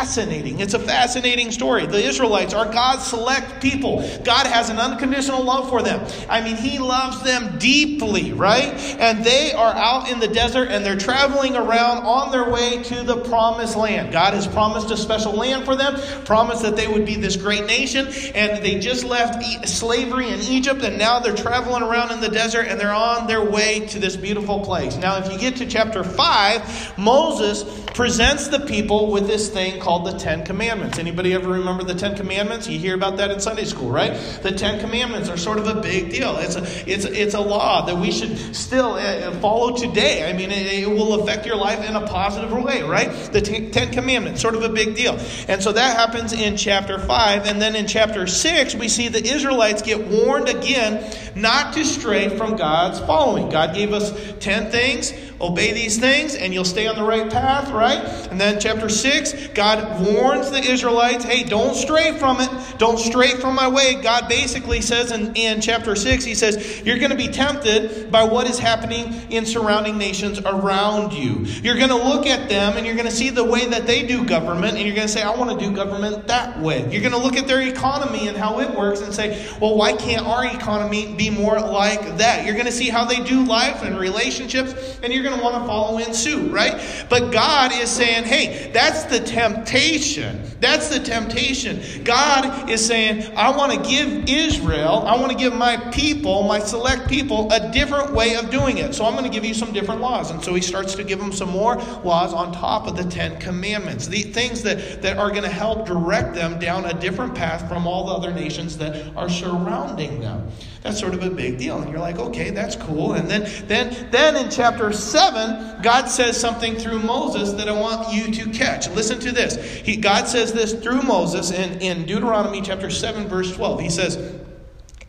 It's 0.61 0.75
a 0.75 0.79
fascinating 0.79 1.51
story. 1.53 1.87
The 1.87 2.03
Israelites 2.03 2.55
are 2.55 2.71
God's 2.71 3.07
select 3.07 3.63
people. 3.63 3.99
God 4.25 4.47
has 4.47 4.71
an 4.71 4.79
unconditional 4.79 5.43
love 5.45 5.69
for 5.69 5.83
them. 5.83 6.07
I 6.29 6.43
mean, 6.43 6.57
He 6.57 6.79
loves 6.79 7.23
them 7.23 7.59
deeply, 7.59 8.33
right? 8.33 8.75
And 8.99 9.25
they 9.25 9.53
are 9.53 9.75
out 9.75 10.11
in 10.11 10.21
the 10.21 10.29
desert 10.29 10.69
and 10.69 10.85
they're 10.85 10.97
traveling 10.97 11.57
around 11.57 12.05
on 12.05 12.31
their 12.31 12.51
way 12.51 12.83
to 12.85 13.03
the 13.03 13.17
promised 13.17 13.77
land. 13.77 14.13
God 14.13 14.35
has 14.35 14.47
promised 14.47 14.91
a 14.91 14.97
special 14.97 15.33
land 15.33 15.65
for 15.65 15.77
them, 15.77 16.01
promised 16.25 16.63
that 16.63 16.77
they 16.77 16.87
would 16.87 17.07
be 17.07 17.17
this 17.17 17.37
great 17.37 17.67
nation, 17.67 18.09
and 18.35 18.65
they 18.65 18.79
just 18.79 19.05
left 19.05 19.43
slavery 19.67 20.29
in 20.29 20.41
Egypt 20.41 20.83
and 20.83 20.99
now 20.99 21.19
they're 21.19 21.35
traveling 21.35 21.83
around 21.83 22.11
in 22.13 22.21
the 22.21 22.29
desert 22.29 22.67
and 22.69 22.79
they're 22.81 22.93
on 22.93 23.27
their 23.27 23.45
way 23.45 23.87
to 23.87 23.99
this 23.99 24.17
beautiful 24.17 24.61
place. 24.61 24.97
Now, 24.97 25.19
if 25.19 25.31
you 25.31 25.39
get 25.39 25.57
to 25.57 25.67
chapter 25.67 26.05
5, 26.05 26.99
Moses 26.99 27.86
presents 27.97 28.49
the 28.49 28.61
people 28.61 29.11
with 29.11 29.27
this 29.27 29.49
thing 29.49 29.81
called 29.81 30.05
the 30.05 30.13
Ten 30.19 30.45
Commandments. 30.45 30.99
Anybody 30.99 31.33
ever 31.33 31.53
remember 31.53 31.83
the 31.83 31.95
Ten 31.95 32.15
Commandments? 32.15 32.69
You 32.69 32.79
hear 32.79 32.95
about 32.95 33.17
that 33.17 33.31
in 33.31 33.41
Sunday 33.41 33.65
school, 33.65 33.91
right? 33.91 34.13
The 34.43 34.53
Ten 34.53 34.79
Commandments 34.81 35.31
are 35.31 35.39
sort 35.39 35.59
of 35.59 35.67
a 35.67 35.81
big 35.81 36.11
deal. 36.11 36.37
It's 36.37 36.57
a, 36.57 36.63
it's, 36.87 37.07
it's 37.07 37.33
a 37.33 37.41
law 37.41 37.87
that 37.87 37.97
we 37.97 38.13
should 38.13 38.55
still 38.55 38.97
uh, 38.97 39.33
follow 39.41 39.75
today. 39.75 40.29
I 40.29 40.35
mean, 40.35 40.51
it, 40.51 40.67
it 40.67 40.91
will 40.91 41.23
affect 41.23 41.47
your 41.47 41.57
life 41.57 41.89
in 41.89 41.97
a 41.97 42.07
positive 42.07 42.53
way, 42.53 42.83
right? 42.83 43.11
The 43.33 43.41
Ten 43.41 43.91
Commandments, 43.93 44.43
sort 44.43 44.57
of 44.57 44.63
a 44.63 44.69
big 44.69 44.95
deal. 44.95 45.19
And 45.49 45.63
so 45.63 45.73
that 45.73 45.97
happens 45.97 46.35
in 46.35 46.59
chapter 46.59 46.99
5. 46.99 47.47
And 47.47 47.63
then 47.63 47.75
in 47.75 47.87
chapter 47.87 48.27
6, 48.27 48.75
we 48.75 48.89
see 48.89 49.09
the 49.09 49.25
Israelites 49.25 49.81
get 49.81 50.07
warned 50.07 50.51
again 50.51 51.11
not 51.35 51.73
to 51.73 51.85
stray 51.85 52.29
from 52.37 52.57
God's 52.57 53.01
following. 53.01 53.49
God 53.49 53.75
gave 53.75 53.95
us 53.95 54.13
10 54.41 54.71
things 54.71 55.15
obey 55.41 55.73
these 55.73 55.99
things 55.99 56.35
and 56.35 56.55
you'll 56.55 56.65
stay 56.65 56.87
on 56.87 56.97
the 56.97 57.05
right 57.05 57.31
path, 57.31 57.71
right? 57.71 57.99
And 58.31 58.41
then 58.41 58.59
chapter 58.59 58.89
6, 58.89 59.49
God 59.49 60.01
warns 60.05 60.51
the 60.51 60.61
Israelites, 60.61 61.25
hey, 61.25 61.45
don't 61.45 61.75
stray 61.75 62.19
from 62.19 62.41
it. 62.41 62.51
Don't 62.79 62.99
stray 62.99 63.31
from 63.33 63.55
my 63.55 63.69
way. 63.69 64.01
God 64.01 64.29
basically 64.29 64.81
says 64.81 65.13
in, 65.13 65.35
in 65.35 65.61
chapter 65.61 65.95
6, 65.95 66.25
he 66.25 66.35
says, 66.35 66.83
you're 66.85 66.99
going 66.99 67.11
to 67.11 67.17
be 67.17 67.29
tempted 67.29 68.11
by 68.11 68.25
what 68.25 68.49
is 68.49 68.59
happening 68.59 69.31
in 69.31 69.45
surrounding 69.45 69.99
nations 69.99 70.41
around 70.41 71.13
you. 71.13 71.45
You're 71.63 71.77
going 71.77 71.91
to 71.91 71.97
look 71.97 72.27
at 72.27 72.49
them 72.49 72.77
and 72.77 72.87
you're 72.87 72.97
going 72.97 73.09
to 73.09 73.15
see 73.15 73.31
the 73.31 73.45
way 73.45 73.67
that 73.67 73.87
they 73.87 74.07
do 74.07 74.25
government 74.25 74.77
and 74.77 74.87
you're 74.87 74.97
going 74.97 75.07
to 75.07 75.13
say, 75.13 75.23
I 75.23 75.35
want 75.37 75.59
to 75.59 75.67
do 75.67 75.75
government 75.75 76.27
that 76.29 76.59
way. 76.61 76.81
You're 76.91 77.03
going 77.03 77.13
to 77.13 77.19
look 77.19 77.37
at 77.37 77.47
their 77.47 77.61
economy 77.61 78.29
and 78.29 78.37
how 78.37 78.61
it 78.61 78.71
works 78.75 79.01
and 79.01 79.13
say, 79.13 79.47
well, 79.61 79.77
why 79.77 79.93
can't 79.93 80.27
our 80.27 80.47
economy 80.47 81.15
be 81.15 81.29
more 81.29 81.61
like 81.61 82.17
that? 82.19 82.45
You're 82.45 82.55
going 82.55 82.67
to 82.67 82.73
see 82.73 82.89
how 82.89 83.05
they 83.05 83.23
do 83.23 83.45
life 83.45 83.83
and 83.83 83.99
relationships 83.99 84.99
and 85.03 85.13
you're 85.13 85.26
going 85.27 85.39
to 85.39 85.45
want 85.45 85.57
to 85.57 85.67
follow 85.67 85.99
in 85.99 86.15
suit, 86.15 86.51
right? 86.53 87.07
But 87.09 87.33
God 87.33 87.73
is 87.73 87.91
saying, 87.91 88.25
hey, 88.25 88.71
that's 88.73 89.05
the 89.05 89.21
temptation. 89.21 90.43
That's 90.61 90.89
the 90.89 91.01
temptation. 91.01 92.05
God 92.05 92.71
is 92.71 92.85
saying, 92.85 93.37
I 93.37 93.57
want 93.57 93.73
to 93.73 93.89
give 93.89 94.29
Israel, 94.29 95.05
I 95.07 95.17
want 95.17 95.33
to 95.33 95.39
give 95.39 95.55
my 95.55 95.77
people, 95.91 96.45
my 96.45 96.59
select 96.59 97.09
people, 97.09 97.51
a 97.53 97.71
different 97.73 98.13
way 98.13 98.35
of 98.35 98.51
doing 98.51 98.79
it. 98.79 98.95
So 98.95 99.05
I'm 99.05 99.13
going 99.13 99.25
to 99.25 99.31
give 99.31 99.45
you 99.45 99.55
some 99.55 99.73
different 99.73 100.01
laws. 100.01 100.31
And 100.31 100.43
so 100.43 100.55
he 100.55 100.63
starts 100.63 100.95
to 100.95 101.05
give 101.05 101.19
them 101.19 101.33
some 101.33 101.51
more 101.51 101.77
laws 101.77 102.33
on 102.33 102.53
top 102.53 102.87
of 102.87 102.97
the 102.97 103.05
Ten 103.05 103.39
Commandments. 103.39 104.07
The 104.07 104.23
things 104.23 104.63
that, 104.63 105.03
that 105.03 105.19
are 105.19 105.31
going 105.31 105.43
to 105.43 105.49
help 105.49 105.87
direct 105.87 106.35
them 106.35 106.59
down 106.59 106.85
a 106.85 106.95
different 106.95 107.35
path 107.35 107.69
from 107.69 107.87
all 107.87 108.07
the 108.07 108.13
other 108.13 108.33
nations 108.33 108.79
that 108.79 109.15
are 109.17 109.29
surrounding 109.29 110.21
them. 110.21 110.49
That's 110.83 111.01
sort 111.01 111.15
of 111.15 111.23
a 111.25 111.31
big 111.31 111.59
deal. 111.59 111.81
And 111.81 111.91
you're 111.91 111.99
like, 111.99 112.19
okay, 112.19 112.51
that's 112.51 112.77
cool. 112.77 113.15
And 113.15 113.29
then, 113.29 113.51
then, 113.67 114.09
then 114.13 114.37
in 114.37 114.51
chapter 114.51 114.93
7, 115.17 115.81
God 115.81 116.11
says 116.11 116.39
something 116.39 116.77
through 116.77 116.99
Moses 116.99 117.55
that 117.55 117.71
I 117.71 117.73
want 117.73 118.13
you 118.13 118.31
to 118.35 118.51
catch. 118.51 118.91
Listen 118.91 119.19
to 119.21 119.33
this. 119.33 119.57
He, 119.57 119.97
God 119.97 120.29
says 120.29 120.53
this 120.53 120.75
through 120.75 121.01
Moses 121.01 121.51
in, 121.51 121.81
in 121.81 122.05
Deuteronomy 122.05 122.61
chapter 122.61 122.91
7, 122.91 123.27
verse 123.27 123.51
12. 123.57 123.81
He 123.81 123.89
says, 123.89 124.35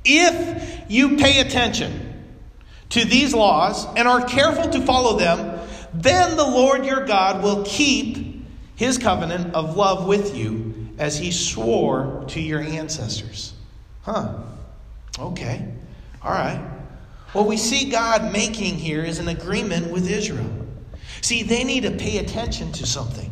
If 0.05 0.89
you 0.89 1.17
pay 1.17 1.41
attention 1.41 2.23
to 2.91 3.03
these 3.03 3.33
laws 3.33 3.85
and 3.97 4.07
are 4.07 4.25
careful 4.25 4.69
to 4.69 4.81
follow 4.85 5.19
them, 5.19 5.59
then 5.93 6.37
the 6.37 6.47
Lord 6.47 6.85
your 6.85 7.05
God 7.05 7.43
will 7.43 7.65
keep 7.65 8.45
his 8.77 8.97
covenant 8.97 9.55
of 9.55 9.75
love 9.75 10.07
with 10.07 10.37
you 10.37 10.87
as 10.97 11.19
he 11.19 11.31
swore 11.31 12.23
to 12.29 12.39
your 12.39 12.61
ancestors. 12.61 13.53
Huh. 14.03 14.37
Okay. 15.19 15.67
All 16.23 16.31
right. 16.31 16.76
What 17.33 17.47
we 17.47 17.57
see 17.57 17.89
God 17.89 18.31
making 18.31 18.75
here 18.75 19.03
is 19.03 19.19
an 19.19 19.27
agreement 19.27 19.91
with 19.91 20.09
Israel. 20.09 20.49
See, 21.21 21.43
they 21.43 21.63
need 21.63 21.83
to 21.83 21.91
pay 21.91 22.19
attention 22.19 22.71
to 22.73 22.85
something. 22.85 23.31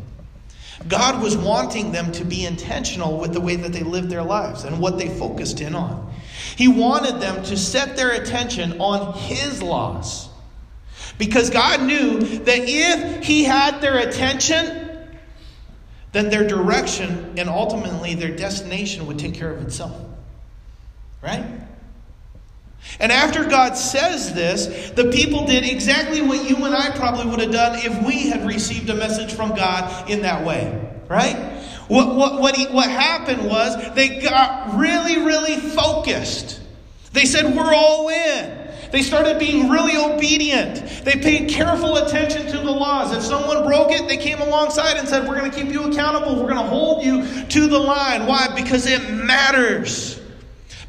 God 0.87 1.21
was 1.23 1.35
wanting 1.37 1.91
them 1.91 2.11
to 2.13 2.25
be 2.25 2.45
intentional 2.45 3.17
with 3.17 3.33
the 3.33 3.41
way 3.41 3.55
that 3.55 3.73
they 3.73 3.83
lived 3.83 4.09
their 4.09 4.23
lives 4.23 4.63
and 4.63 4.79
what 4.79 4.97
they 4.97 5.07
focused 5.07 5.61
in 5.61 5.73
on. 5.73 6.13
He 6.55 6.67
wanted 6.67 7.21
them 7.21 7.43
to 7.45 7.57
set 7.57 7.95
their 7.95 8.11
attention 8.11 8.79
on 8.79 9.13
His 9.13 9.63
laws. 9.63 10.29
Because 11.17 11.49
God 11.49 11.81
knew 11.81 12.19
that 12.19 12.59
if 12.59 13.23
He 13.23 13.45
had 13.45 13.81
their 13.81 13.97
attention, 13.97 15.07
then 16.11 16.29
their 16.29 16.47
direction 16.47 17.33
and 17.37 17.49
ultimately 17.49 18.15
their 18.15 18.35
destination 18.35 19.07
would 19.07 19.17
take 19.17 19.33
care 19.33 19.51
of 19.51 19.61
itself. 19.61 19.95
Right? 21.21 21.45
And 22.99 23.11
after 23.11 23.43
God 23.45 23.75
says 23.75 24.33
this, 24.33 24.91
the 24.91 25.11
people 25.11 25.45
did 25.45 25.65
exactly 25.65 26.21
what 26.21 26.49
you 26.49 26.55
and 26.65 26.73
I 26.75 26.95
probably 26.95 27.25
would 27.25 27.39
have 27.39 27.51
done 27.51 27.79
if 27.79 28.05
we 28.05 28.29
had 28.29 28.45
received 28.45 28.89
a 28.89 28.95
message 28.95 29.33
from 29.33 29.55
God 29.55 30.09
in 30.09 30.21
that 30.21 30.45
way, 30.45 30.91
right? 31.09 31.35
What, 31.87 32.15
what, 32.15 32.39
what, 32.39 32.55
he, 32.55 32.65
what 32.67 32.89
happened 32.89 33.45
was 33.45 33.93
they 33.93 34.21
got 34.21 34.77
really, 34.77 35.17
really 35.17 35.57
focused. 35.57 36.61
They 37.11 37.25
said, 37.25 37.55
We're 37.55 37.73
all 37.73 38.09
in. 38.09 38.65
They 38.91 39.01
started 39.01 39.39
being 39.39 39.69
really 39.69 39.97
obedient. 39.97 41.03
They 41.03 41.17
paid 41.17 41.49
careful 41.49 41.97
attention 41.97 42.47
to 42.47 42.57
the 42.57 42.71
laws. 42.71 43.13
If 43.15 43.23
someone 43.23 43.65
broke 43.65 43.91
it, 43.91 44.07
they 44.07 44.17
came 44.17 44.39
alongside 44.39 44.97
and 44.97 45.07
said, 45.07 45.27
We're 45.27 45.37
going 45.37 45.51
to 45.51 45.57
keep 45.57 45.71
you 45.71 45.83
accountable. 45.83 46.35
We're 46.35 46.49
going 46.49 46.63
to 46.63 46.69
hold 46.69 47.03
you 47.03 47.45
to 47.45 47.67
the 47.67 47.79
line. 47.79 48.25
Why? 48.25 48.53
Because 48.55 48.87
it 48.87 49.09
matters. 49.09 50.19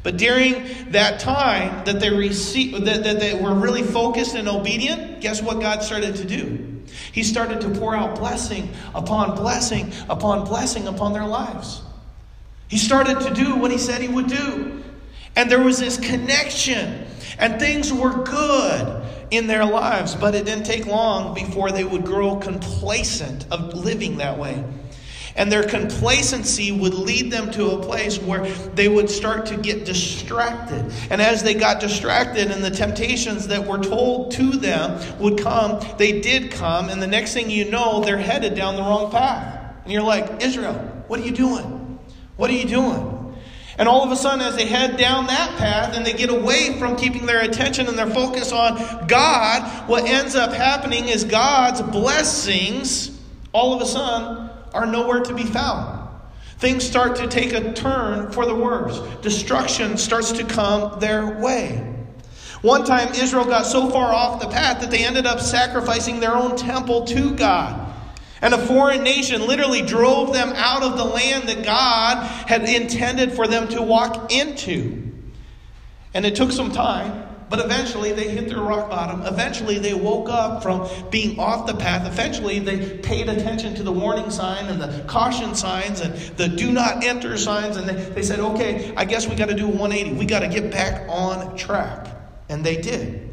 But 0.07 0.15
during 0.15 0.65
that 0.91 1.19
time 1.19 1.83
that 1.83 1.99
they 1.99 2.09
received, 2.09 2.85
that, 2.85 3.03
that 3.03 3.19
they 3.19 3.33
were 3.33 3.53
really 3.53 3.83
focused 3.83 4.35
and 4.35 4.47
obedient, 4.47 5.19
guess 5.19 5.41
what 5.41 5.59
God 5.59 5.83
started 5.83 6.15
to 6.15 6.23
do? 6.23 6.81
He 7.11 7.23
started 7.23 7.59
to 7.59 7.69
pour 7.71 7.93
out 7.93 8.17
blessing 8.17 8.69
upon 8.95 9.35
blessing 9.35 9.91
upon 10.07 10.45
blessing 10.45 10.87
upon 10.87 11.11
their 11.11 11.25
lives. 11.25 11.81
He 12.69 12.77
started 12.77 13.19
to 13.19 13.33
do 13.33 13.57
what 13.57 13.69
he 13.69 13.77
said 13.77 14.01
he 14.01 14.07
would 14.07 14.27
do. 14.27 14.81
And 15.35 15.51
there 15.51 15.61
was 15.61 15.77
this 15.77 15.97
connection, 15.97 17.05
and 17.37 17.59
things 17.59 17.91
were 17.91 18.23
good 18.23 19.05
in 19.29 19.47
their 19.47 19.65
lives, 19.65 20.15
but 20.15 20.35
it 20.35 20.45
didn't 20.45 20.63
take 20.63 20.85
long 20.85 21.33
before 21.33 21.69
they 21.69 21.83
would 21.83 22.05
grow 22.05 22.37
complacent 22.37 23.45
of 23.51 23.73
living 23.73 24.19
that 24.19 24.39
way. 24.39 24.63
And 25.37 25.51
their 25.51 25.63
complacency 25.63 26.71
would 26.71 26.95
lead 26.95 27.31
them 27.31 27.51
to 27.51 27.71
a 27.71 27.83
place 27.83 28.17
where 28.17 28.45
they 28.49 28.87
would 28.87 29.09
start 29.09 29.45
to 29.47 29.57
get 29.57 29.85
distracted. 29.85 30.91
And 31.11 31.21
as 31.21 31.43
they 31.43 31.53
got 31.53 31.79
distracted 31.79 32.49
and 32.49 32.63
the 32.63 32.71
temptations 32.71 33.47
that 33.47 33.65
were 33.65 33.77
told 33.77 34.31
to 34.31 34.51
them 34.51 34.99
would 35.19 35.39
come, 35.39 35.79
they 35.97 36.19
did 36.21 36.51
come. 36.51 36.89
And 36.89 37.01
the 37.01 37.07
next 37.07 37.33
thing 37.33 37.51
you 37.51 37.69
know, 37.69 38.01
they're 38.01 38.17
headed 38.17 38.55
down 38.55 38.75
the 38.75 38.81
wrong 38.81 39.11
path. 39.11 39.75
And 39.83 39.93
you're 39.93 40.01
like, 40.01 40.43
Israel, 40.43 40.73
what 41.07 41.19
are 41.19 41.23
you 41.23 41.31
doing? 41.31 41.99
What 42.35 42.49
are 42.49 42.53
you 42.53 42.65
doing? 42.65 43.13
And 43.77 43.87
all 43.87 44.03
of 44.03 44.11
a 44.11 44.15
sudden, 44.15 44.41
as 44.41 44.55
they 44.55 44.65
head 44.65 44.97
down 44.97 45.27
that 45.27 45.55
path 45.57 45.95
and 45.95 46.03
they 46.03 46.13
get 46.13 46.31
away 46.31 46.79
from 46.79 46.95
keeping 46.95 47.27
their 47.27 47.41
attention 47.41 47.87
and 47.87 47.97
their 47.97 48.09
focus 48.09 48.51
on 48.51 49.05
God, 49.07 49.87
what 49.87 50.05
ends 50.05 50.35
up 50.35 50.51
happening 50.51 51.07
is 51.09 51.23
God's 51.23 51.83
blessings, 51.83 53.15
all 53.53 53.75
of 53.75 53.81
a 53.81 53.85
sudden, 53.85 54.46
are 54.77 54.85
nowhere 54.85 55.21
to 55.21 55.33
be 55.33 55.43
found. 55.43 56.07
Things 56.59 56.83
start 56.83 57.15
to 57.17 57.27
take 57.27 57.53
a 57.53 57.73
turn 57.73 58.31
for 58.31 58.45
the 58.45 58.55
worse. 58.55 58.99
Destruction 59.21 59.97
starts 59.97 60.31
to 60.33 60.43
come 60.43 60.99
their 60.99 61.39
way. 61.39 61.95
One 62.61 62.83
time, 62.85 63.09
Israel 63.13 63.45
got 63.45 63.65
so 63.65 63.89
far 63.89 64.13
off 64.13 64.41
the 64.41 64.49
path 64.49 64.81
that 64.81 64.89
they 64.89 65.05
ended 65.05 65.25
up 65.25 65.39
sacrificing 65.39 66.19
their 66.19 66.35
own 66.35 66.55
temple 66.55 67.05
to 67.05 67.35
God. 67.35 67.93
And 68.41 68.53
a 68.53 68.67
foreign 68.67 69.03
nation 69.03 69.45
literally 69.45 69.81
drove 69.81 70.33
them 70.33 70.53
out 70.55 70.83
of 70.83 70.97
the 70.97 71.05
land 71.05 71.49
that 71.49 71.63
God 71.63 72.23
had 72.47 72.67
intended 72.67 73.33
for 73.33 73.47
them 73.47 73.67
to 73.69 73.81
walk 73.81 74.31
into. 74.31 75.11
And 76.13 76.25
it 76.25 76.35
took 76.35 76.51
some 76.51 76.71
time, 76.71 77.26
but 77.49 77.59
eventually 77.59 78.11
they 78.11 78.29
hit 78.29 78.49
their 78.49 78.59
rock 78.59 78.89
bottom. 78.89 79.21
Eventually 79.21 79.79
they 79.79 79.93
woke 79.93 80.29
up 80.29 80.61
from 80.61 80.87
being 81.09 81.39
off 81.39 81.65
the 81.65 81.75
path. 81.75 82.05
Eventually 82.05 82.59
they 82.59 82.97
paid 82.97 83.29
attention 83.29 83.73
to 83.75 83.83
the 83.83 83.91
warning 83.91 84.29
sign 84.29 84.65
and 84.65 84.81
the 84.81 85.03
caution 85.07 85.55
signs 85.55 86.01
and 86.01 86.13
the 86.37 86.47
do 86.47 86.71
not 86.71 87.03
enter 87.03 87.37
signs. 87.37 87.77
And 87.77 87.87
they, 87.87 87.95
they 87.95 88.23
said, 88.23 88.39
okay, 88.39 88.93
I 88.97 89.05
guess 89.05 89.27
we 89.27 89.35
got 89.35 89.49
to 89.49 89.55
do 89.55 89.65
a 89.65 89.71
180. 89.71 90.17
We 90.17 90.25
got 90.25 90.39
to 90.39 90.49
get 90.49 90.71
back 90.71 91.07
on 91.09 91.55
track. 91.55 92.07
And 92.49 92.65
they 92.65 92.81
did. 92.81 93.29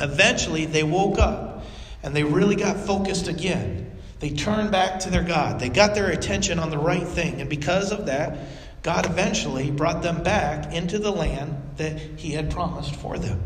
Eventually 0.00 0.66
they 0.66 0.82
woke 0.82 1.18
up 1.18 1.64
and 2.02 2.14
they 2.14 2.22
really 2.22 2.56
got 2.56 2.76
focused 2.76 3.28
again. 3.28 3.90
They 4.20 4.30
turned 4.30 4.70
back 4.70 5.00
to 5.00 5.10
their 5.10 5.22
God. 5.22 5.58
They 5.58 5.68
got 5.68 5.94
their 5.94 6.10
attention 6.10 6.58
on 6.58 6.70
the 6.70 6.78
right 6.78 7.06
thing. 7.06 7.40
And 7.40 7.50
because 7.50 7.92
of 7.92 8.06
that, 8.06 8.38
God 8.84 9.06
eventually 9.06 9.70
brought 9.70 10.02
them 10.02 10.22
back 10.22 10.74
into 10.74 10.98
the 10.98 11.10
land 11.10 11.56
that 11.78 11.98
He 12.18 12.32
had 12.32 12.50
promised 12.50 12.94
for 12.94 13.18
them. 13.18 13.40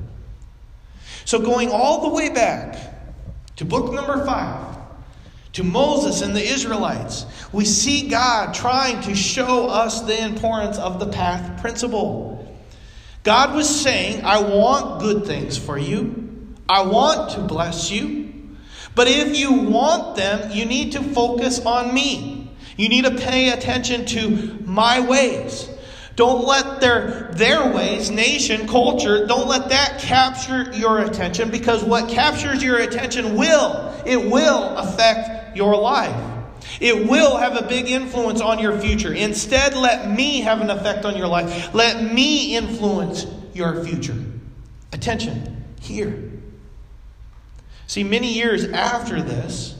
So, 1.25 1.38
going 1.38 1.71
all 1.71 2.02
the 2.02 2.14
way 2.14 2.28
back 2.28 2.76
to 3.57 3.64
book 3.64 3.92
number 3.92 4.26
five, 4.26 4.76
to 5.52 5.62
Moses 5.62 6.23
and 6.23 6.35
the 6.35 6.42
Israelites, 6.45 7.25
we 7.52 7.64
see 7.64 8.09
God 8.09 8.52
trying 8.52 9.00
to 9.02 9.14
show 9.14 9.68
us 9.68 10.02
the 10.02 10.25
importance 10.25 10.76
of 10.76 10.99
the 10.99 11.07
path 11.07 11.61
principle. 11.61 12.35
God 13.23 13.54
was 13.54 13.68
saying, 13.68 14.25
I 14.25 14.40
want 14.40 15.00
good 15.00 15.25
things 15.25 15.57
for 15.57 15.78
you, 15.78 16.49
I 16.68 16.83
want 16.83 17.30
to 17.33 17.42
bless 17.42 17.92
you. 17.92 18.59
But 18.97 19.07
if 19.07 19.38
you 19.38 19.52
want 19.52 20.16
them, 20.16 20.50
you 20.50 20.64
need 20.64 20.92
to 20.92 21.02
focus 21.02 21.64
on 21.64 21.95
me. 21.95 22.38
You 22.78 22.88
need 22.88 23.04
to 23.04 23.11
pay 23.11 23.50
attention 23.50 24.06
to 24.06 24.58
my 24.64 25.00
ways. 25.00 25.68
Don't 26.14 26.47
let 26.47 26.80
their, 26.80 27.28
their 27.32 27.73
ways, 27.73 28.11
nation, 28.11 28.66
culture, 28.66 29.26
don't 29.26 29.47
let 29.47 29.68
that 29.68 30.00
capture 30.00 30.73
your 30.73 31.00
attention 31.00 31.50
because 31.50 31.85
what 31.85 32.08
captures 32.08 32.62
your 32.62 32.78
attention 32.78 33.37
will, 33.37 33.94
it 34.06 34.30
will 34.30 34.76
affect 34.76 35.56
your 35.56 35.76
life. 35.76 36.38
It 36.80 37.08
will 37.08 37.37
have 37.37 37.56
a 37.56 37.66
big 37.66 37.88
influence 37.88 38.40
on 38.40 38.58
your 38.58 38.78
future. 38.80 39.12
Instead, 39.12 39.75
let 39.75 40.11
me 40.11 40.40
have 40.40 40.61
an 40.61 40.70
effect 40.70 41.04
on 41.04 41.16
your 41.16 41.28
life. 41.28 41.75
Let 41.75 42.12
me 42.12 42.56
influence 42.56 43.26
your 43.54 43.85
future. 43.85 44.16
Attention 44.92 45.64
here. 45.80 46.30
See, 47.87 48.04
many 48.04 48.32
years 48.35 48.64
after 48.64 49.23
this, 49.23 49.77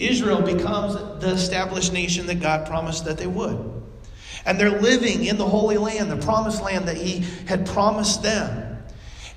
Israel 0.00 0.42
becomes 0.42 0.94
the 1.20 1.30
established 1.30 1.92
nation 1.92 2.26
that 2.26 2.40
God 2.40 2.66
promised 2.66 3.04
that 3.04 3.18
they 3.18 3.26
would. 3.26 3.82
And 4.46 4.58
they're 4.58 4.80
living 4.80 5.24
in 5.24 5.36
the 5.36 5.46
Holy 5.46 5.76
Land, 5.76 6.10
the 6.10 6.16
promised 6.16 6.62
land 6.62 6.88
that 6.88 6.96
He 6.96 7.24
had 7.46 7.66
promised 7.66 8.22
them. 8.22 8.82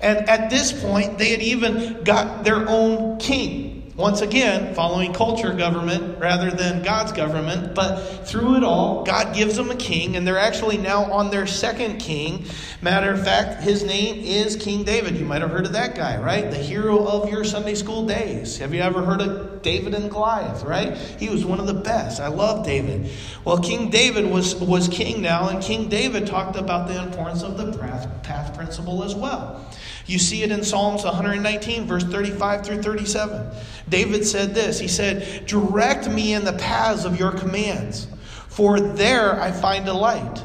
And 0.00 0.28
at 0.28 0.50
this 0.50 0.72
point, 0.72 1.18
they 1.18 1.30
had 1.30 1.42
even 1.42 2.02
got 2.04 2.44
their 2.44 2.68
own 2.68 3.18
king. 3.18 3.73
Once 3.96 4.22
again, 4.22 4.74
following 4.74 5.12
culture 5.12 5.52
government 5.52 6.18
rather 6.18 6.50
than 6.50 6.82
God's 6.82 7.12
government. 7.12 7.76
But 7.76 8.26
through 8.26 8.56
it 8.56 8.64
all, 8.64 9.04
God 9.04 9.32
gives 9.32 9.54
them 9.54 9.70
a 9.70 9.76
king, 9.76 10.16
and 10.16 10.26
they're 10.26 10.36
actually 10.36 10.78
now 10.78 11.04
on 11.12 11.30
their 11.30 11.46
second 11.46 11.98
king. 11.98 12.44
Matter 12.82 13.12
of 13.12 13.22
fact, 13.22 13.62
his 13.62 13.84
name 13.84 14.24
is 14.24 14.56
King 14.56 14.82
David. 14.82 15.16
You 15.16 15.24
might 15.24 15.42
have 15.42 15.50
heard 15.50 15.64
of 15.64 15.74
that 15.74 15.94
guy, 15.94 16.18
right? 16.18 16.50
The 16.50 16.56
hero 16.56 17.06
of 17.06 17.30
your 17.30 17.44
Sunday 17.44 17.76
school 17.76 18.04
days. 18.04 18.58
Have 18.58 18.74
you 18.74 18.80
ever 18.80 19.04
heard 19.04 19.20
of 19.20 19.62
David 19.62 19.94
and 19.94 20.10
Goliath, 20.10 20.64
right? 20.64 20.96
He 20.96 21.28
was 21.28 21.44
one 21.44 21.60
of 21.60 21.68
the 21.68 21.74
best. 21.74 22.20
I 22.20 22.28
love 22.28 22.66
David. 22.66 23.12
Well, 23.44 23.58
King 23.58 23.90
David 23.90 24.28
was, 24.28 24.56
was 24.56 24.88
king 24.88 25.22
now, 25.22 25.50
and 25.50 25.62
King 25.62 25.88
David 25.88 26.26
talked 26.26 26.56
about 26.56 26.88
the 26.88 27.00
importance 27.00 27.44
of 27.44 27.56
the 27.56 27.78
path, 27.78 28.22
path 28.24 28.56
principle 28.56 29.04
as 29.04 29.14
well. 29.14 29.64
You 30.06 30.18
see 30.18 30.42
it 30.42 30.52
in 30.52 30.62
Psalms 30.62 31.04
119, 31.04 31.86
verse 31.86 32.04
35 32.04 32.66
through 32.66 32.82
37. 32.82 33.50
David 33.88 34.26
said 34.26 34.54
this 34.54 34.78
He 34.78 34.88
said, 34.88 35.46
Direct 35.46 36.08
me 36.08 36.34
in 36.34 36.44
the 36.44 36.52
paths 36.52 37.04
of 37.04 37.18
your 37.18 37.32
commands, 37.32 38.06
for 38.48 38.80
there 38.80 39.40
I 39.40 39.50
find 39.50 39.84
delight. 39.84 40.44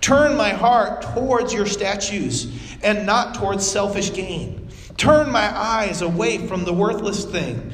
Turn 0.00 0.36
my 0.36 0.50
heart 0.50 1.02
towards 1.02 1.52
your 1.52 1.66
statutes 1.66 2.46
and 2.82 3.04
not 3.04 3.34
towards 3.34 3.68
selfish 3.68 4.14
gain. 4.14 4.68
Turn 4.96 5.30
my 5.30 5.56
eyes 5.56 6.02
away 6.02 6.46
from 6.46 6.64
the 6.64 6.72
worthless 6.72 7.24
thing, 7.24 7.72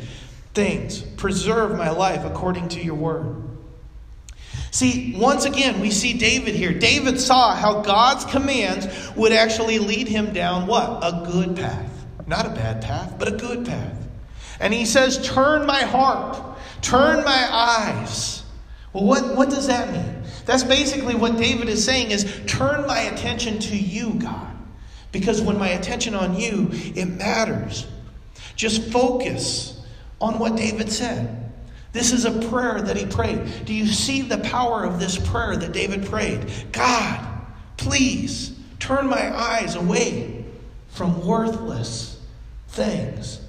things. 0.55 1.03
Preserve 1.03 1.77
my 1.77 1.91
life 1.91 2.25
according 2.25 2.69
to 2.69 2.83
your 2.83 2.95
word. 2.95 3.46
See, 4.77 5.15
once 5.17 5.47
again, 5.47 5.81
we 5.81 5.91
see 5.91 6.13
David 6.13 6.55
here. 6.55 6.79
David 6.79 7.19
saw 7.19 7.55
how 7.55 7.81
God's 7.81 8.27
commands 8.27 8.87
would 9.17 9.33
actually 9.33 9.79
lead 9.79 10.07
him 10.07 10.35
down 10.35 10.67
what? 10.67 10.99
A 11.03 11.25
good 11.25 11.57
path. 11.57 12.05
Not 12.27 12.45
a 12.45 12.51
bad 12.51 12.83
path, 12.83 13.15
but 13.19 13.27
a 13.27 13.31
good 13.39 13.65
path. 13.65 13.97
And 14.61 14.75
he 14.75 14.85
says, 14.85 15.27
Turn 15.27 15.65
my 15.65 15.81
heart, 15.81 16.59
turn 16.83 17.25
my 17.25 17.49
eyes. 17.51 18.43
Well, 18.93 19.05
what, 19.05 19.35
what 19.35 19.49
does 19.49 19.67
that 19.69 19.91
mean? 19.95 20.23
That's 20.45 20.63
basically 20.63 21.15
what 21.15 21.39
David 21.39 21.71
is 21.71 21.83
saying 21.83 22.11
is 22.11 22.43
turn 22.47 22.87
my 22.87 23.01
attention 23.01 23.59
to 23.61 23.75
you, 23.79 24.13
God. 24.19 24.55
Because 25.11 25.41
when 25.41 25.59
my 25.59 25.69
attention 25.69 26.15
on 26.15 26.39
you, 26.39 26.69
it 26.71 27.07
matters. 27.07 27.87
Just 28.57 28.93
focus 28.93 29.83
on 30.21 30.39
what 30.39 30.55
David 30.55 30.93
said. 30.93 31.46
This 31.97 32.13
is 32.13 32.27
a 32.27 32.49
prayer 32.51 32.83
that 32.83 32.95
he 32.95 33.07
prayed. 33.07 33.65
Do 33.65 33.73
you 33.73 33.87
see 33.87 34.21
the 34.21 34.37
power 34.37 34.85
of 34.85 35.01
this 35.01 35.17
prayer 35.17 35.57
that 35.57 35.73
David 35.73 36.05
prayed? 36.05 36.45
God, 36.71 37.27
please 37.79 38.55
turn 38.79 39.07
my 39.07 39.35
eyes 39.35 39.77
away 39.77 40.45
from 40.91 41.27
worthless 41.27 42.21
things, 42.69 43.41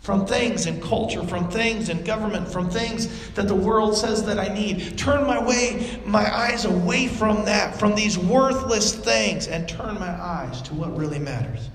from 0.00 0.26
things 0.26 0.66
in 0.66 0.80
culture, 0.80 1.22
from 1.22 1.48
things 1.48 1.88
in 1.88 2.02
government, 2.02 2.48
from 2.48 2.68
things 2.68 3.30
that 3.34 3.46
the 3.46 3.54
world 3.54 3.96
says 3.96 4.24
that 4.24 4.40
I 4.40 4.52
need. 4.52 4.98
Turn 4.98 5.24
my 5.24 5.40
way, 5.40 6.00
my 6.04 6.36
eyes 6.36 6.64
away 6.64 7.06
from 7.06 7.44
that, 7.44 7.78
from 7.78 7.94
these 7.94 8.18
worthless 8.18 8.96
things, 8.96 9.46
and 9.46 9.68
turn 9.68 9.94
my 9.94 10.10
eyes 10.10 10.60
to 10.62 10.74
what 10.74 10.96
really 10.96 11.20
matters. 11.20 11.70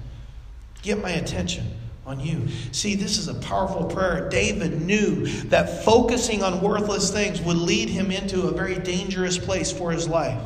Get 0.82 1.02
my 1.02 1.12
attention 1.12 1.72
on 2.06 2.20
you. 2.20 2.48
See, 2.72 2.96
this 2.96 3.18
is 3.18 3.28
a 3.28 3.36
powerful 3.36 3.86
prayer. 3.86 4.28
David 4.30 4.82
knew 4.82 5.28
that 5.46 5.84
focusing 5.86 6.44
on 6.44 6.62
worthless 6.62 7.12
things 7.12 7.42
would 7.42 7.58
lead 7.58 7.90
him 7.90 8.12
into 8.12 8.48
a 8.48 8.52
very 8.52 8.80
dangerous 8.80 9.38
place 9.38 9.72
for 9.72 9.92
his 9.92 10.08
life. 10.08 10.42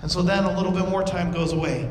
And 0.00 0.10
so 0.10 0.22
then 0.22 0.44
a 0.44 0.56
little 0.56 0.72
bit 0.72 0.88
more 0.88 1.02
time 1.02 1.32
goes 1.32 1.52
away, 1.52 1.90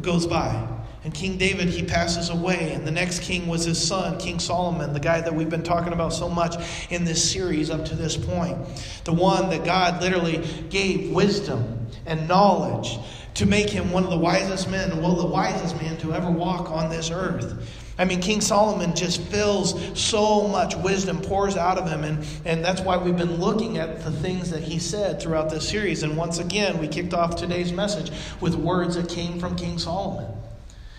goes 0.00 0.26
by. 0.26 0.68
And 1.02 1.12
King 1.12 1.36
David, 1.36 1.68
he 1.68 1.82
passes 1.82 2.30
away. 2.30 2.72
And 2.72 2.86
the 2.86 2.90
next 2.90 3.22
king 3.22 3.46
was 3.46 3.64
his 3.64 3.82
son, 3.82 4.18
King 4.18 4.38
Solomon, 4.38 4.94
the 4.94 5.00
guy 5.00 5.20
that 5.20 5.34
we've 5.34 5.50
been 5.50 5.62
talking 5.62 5.92
about 5.92 6.14
so 6.14 6.30
much 6.30 6.56
in 6.90 7.04
this 7.04 7.30
series 7.30 7.68
up 7.68 7.84
to 7.86 7.94
this 7.94 8.16
point. 8.16 8.56
The 9.04 9.12
one 9.12 9.50
that 9.50 9.64
God 9.64 10.00
literally 10.00 10.42
gave 10.70 11.10
wisdom 11.10 11.88
and 12.06 12.26
knowledge 12.26 12.98
to 13.34 13.46
make 13.46 13.68
him 13.68 13.90
one 13.90 14.04
of 14.04 14.10
the 14.10 14.16
wisest 14.16 14.70
men, 14.70 15.02
well, 15.02 15.14
the 15.16 15.26
wisest 15.26 15.76
man 15.80 15.96
to 15.98 16.12
ever 16.14 16.30
walk 16.30 16.70
on 16.70 16.88
this 16.88 17.10
earth. 17.10 17.70
I 17.98 18.04
mean, 18.04 18.20
King 18.20 18.40
Solomon 18.40 18.94
just 18.96 19.20
fills 19.22 19.98
so 19.98 20.48
much 20.48 20.76
wisdom, 20.76 21.20
pours 21.20 21.56
out 21.56 21.78
of 21.78 21.88
him, 21.88 22.02
and, 22.02 22.26
and 22.44 22.64
that's 22.64 22.80
why 22.80 22.96
we've 22.96 23.16
been 23.16 23.36
looking 23.36 23.78
at 23.78 24.02
the 24.02 24.10
things 24.10 24.50
that 24.50 24.62
he 24.62 24.80
said 24.80 25.20
throughout 25.20 25.50
this 25.50 25.68
series. 25.68 26.02
And 26.02 26.16
once 26.16 26.38
again, 26.38 26.78
we 26.78 26.88
kicked 26.88 27.14
off 27.14 27.36
today's 27.36 27.72
message 27.72 28.10
with 28.40 28.56
words 28.56 28.96
that 28.96 29.08
came 29.08 29.38
from 29.38 29.54
King 29.54 29.78
Solomon. 29.78 30.26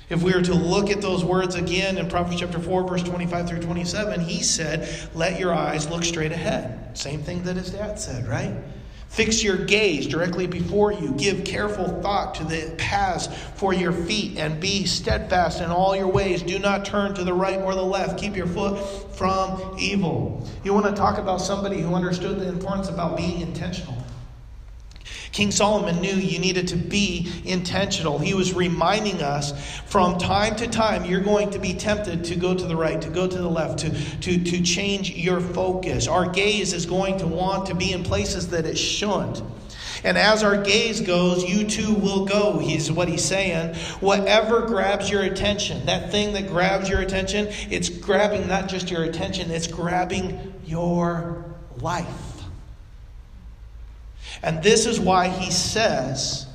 If 0.07 0.21
we 0.21 0.33
were 0.33 0.41
to 0.41 0.53
look 0.53 0.89
at 0.89 1.01
those 1.01 1.25
words 1.25 1.55
again 1.55 1.97
in 1.97 2.07
Proverbs 2.07 2.39
chapter 2.39 2.59
4, 2.59 2.87
verse 2.87 3.03
25 3.03 3.49
through 3.49 3.61
27, 3.61 4.21
he 4.21 4.43
said, 4.43 5.09
Let 5.15 5.39
your 5.39 5.53
eyes 5.53 5.89
look 5.89 6.03
straight 6.03 6.31
ahead. 6.31 6.97
Same 6.97 7.23
thing 7.23 7.43
that 7.43 7.55
his 7.55 7.71
dad 7.71 7.99
said, 7.99 8.27
right? 8.27 8.55
Fix 9.15 9.41
your 9.41 9.55
gaze 9.55 10.07
directly 10.07 10.45
before 10.45 10.91
you. 10.91 11.13
Give 11.13 11.45
careful 11.45 11.87
thought 12.01 12.35
to 12.35 12.43
the 12.43 12.75
paths 12.77 13.27
for 13.55 13.73
your 13.73 13.93
feet 13.93 14.37
and 14.37 14.59
be 14.59 14.83
steadfast 14.83 15.61
in 15.61 15.69
all 15.69 15.95
your 15.95 16.09
ways. 16.09 16.43
Do 16.43 16.59
not 16.59 16.83
turn 16.83 17.15
to 17.15 17.23
the 17.23 17.33
right 17.33 17.61
or 17.61 17.73
the 17.75 17.81
left. 17.81 18.19
Keep 18.19 18.35
your 18.35 18.47
foot 18.47 18.77
from 19.15 19.73
evil. 19.79 20.45
You 20.65 20.73
want 20.73 20.87
to 20.87 20.91
talk 20.91 21.17
about 21.17 21.39
somebody 21.39 21.79
who 21.79 21.95
understood 21.95 22.41
the 22.41 22.49
importance 22.49 22.89
about 22.89 23.15
being 23.15 23.39
intentional. 23.39 23.95
King 25.35 25.51
Solomon 25.51 25.99
knew 25.99 26.15
you 26.15 26.39
needed 26.39 26.69
to 26.69 26.77
be 26.77 27.29
intentional. 27.43 28.17
He 28.17 28.33
was 28.33 28.53
reminding 28.53 29.21
us 29.21 29.51
from 29.81 30.17
time 30.17 30.55
to 30.55 30.65
time 30.65 31.03
you're 31.03 31.19
going 31.19 31.49
to 31.49 31.59
be 31.59 31.73
tempted 31.73 32.23
to 32.23 32.37
go 32.37 32.55
to 32.55 32.63
the 32.63 32.75
right, 32.77 33.01
to 33.01 33.09
go 33.09 33.27
to 33.27 33.37
the 33.37 33.49
left, 33.49 33.79
to, 33.79 33.89
to, 34.21 34.41
to 34.41 34.63
change 34.63 35.11
your 35.11 35.41
focus. 35.41 36.07
Our 36.07 36.25
gaze 36.29 36.71
is 36.71 36.85
going 36.85 37.17
to 37.17 37.27
want 37.27 37.65
to 37.65 37.75
be 37.75 37.91
in 37.91 38.01
places 38.01 38.47
that 38.51 38.65
it 38.65 38.77
shouldn't. 38.77 39.43
And 40.05 40.17
as 40.17 40.41
our 40.41 40.63
gaze 40.63 41.01
goes, 41.01 41.43
you 41.43 41.67
too 41.67 41.93
will 41.95 42.25
go, 42.25 42.57
he's 42.57 42.89
what 42.89 43.09
he's 43.09 43.25
saying. 43.25 43.75
Whatever 43.99 44.61
grabs 44.61 45.09
your 45.09 45.23
attention, 45.23 45.85
that 45.87 46.11
thing 46.11 46.31
that 46.31 46.47
grabs 46.47 46.87
your 46.87 47.01
attention, 47.01 47.49
it's 47.69 47.89
grabbing 47.89 48.47
not 48.47 48.69
just 48.69 48.89
your 48.89 49.03
attention, 49.03 49.51
it's 49.51 49.67
grabbing 49.67 50.53
your 50.63 51.43
life. 51.81 52.34
And 54.43 54.61
this 54.63 54.85
is 54.85 54.99
why 54.99 55.27
he 55.29 55.51
says, 55.51 56.45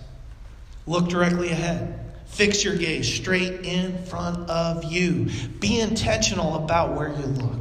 look 0.87 1.09
directly 1.09 1.51
ahead. 1.51 1.99
Fix 2.27 2.65
your 2.65 2.77
gaze 2.77 3.13
straight 3.13 3.65
in 3.67 4.05
front 4.05 4.49
of 4.49 4.85
you. 4.85 5.29
Be 5.59 5.81
intentional 5.81 6.57
about 6.57 6.95
where 6.97 7.09
you 7.09 7.27
look 7.27 7.61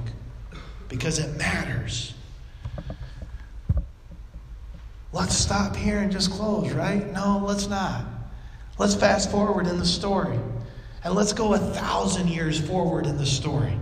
because 0.88 1.20
it 1.20 1.38
matters. 1.38 2.14
Let's 5.12 5.36
stop 5.36 5.76
here 5.76 6.00
and 6.00 6.12
just 6.12 6.32
close, 6.32 6.72
right? 6.72 7.12
No, 7.12 7.42
let's 7.44 7.68
not. 7.68 8.06
Let's 8.78 8.94
fast 8.94 9.32
forward 9.32 9.66
in 9.66 9.80
the 9.80 9.86
story. 9.86 10.40
And 11.04 11.16
let's 11.16 11.34
go 11.34 11.54
a 11.54 11.58
thousand 11.58 12.28
years 12.28 12.60
forward 12.60 13.06
in 13.06 13.18
the 13.18 13.26
story. 13.26 13.74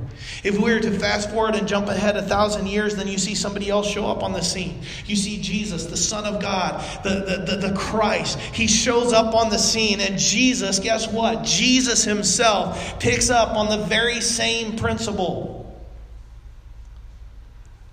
If 0.44 0.58
we 0.58 0.72
were 0.72 0.80
to 0.80 0.92
fast 0.92 1.32
forward 1.32 1.56
and 1.56 1.68
jump 1.68 1.88
ahead 1.88 2.16
a 2.16 2.22
thousand 2.22 2.68
years, 2.68 2.96
then 2.96 3.08
you 3.08 3.18
see 3.18 3.34
somebody 3.34 3.70
else 3.70 3.88
show 3.90 4.06
up 4.06 4.24
on 4.24 4.34
the 4.34 4.42
scene. 4.42 4.82
You 5.06 5.16
see 5.16 5.42
Jesus, 5.42 5.86
the 5.88 5.98
Son 5.98 6.26
of 6.26 6.42
God, 6.42 6.84
the, 7.04 7.10
the, 7.10 7.56
the, 7.56 7.68
the, 7.70 7.76
Christ. 7.76 8.40
He 8.40 8.68
shows 8.68 9.14
up 9.14 9.34
on 9.34 9.50
the 9.50 9.58
scene, 9.58 10.00
and 10.00 10.18
Jesus, 10.18 10.80
guess 10.80 11.08
what? 11.08 11.44
Jesus 11.44 12.04
himself 12.04 13.00
picks 13.00 13.30
up 13.30 13.56
on 13.56 13.70
the 13.70 13.86
very 13.86 14.22
same 14.22 14.76
principle. 14.76 15.56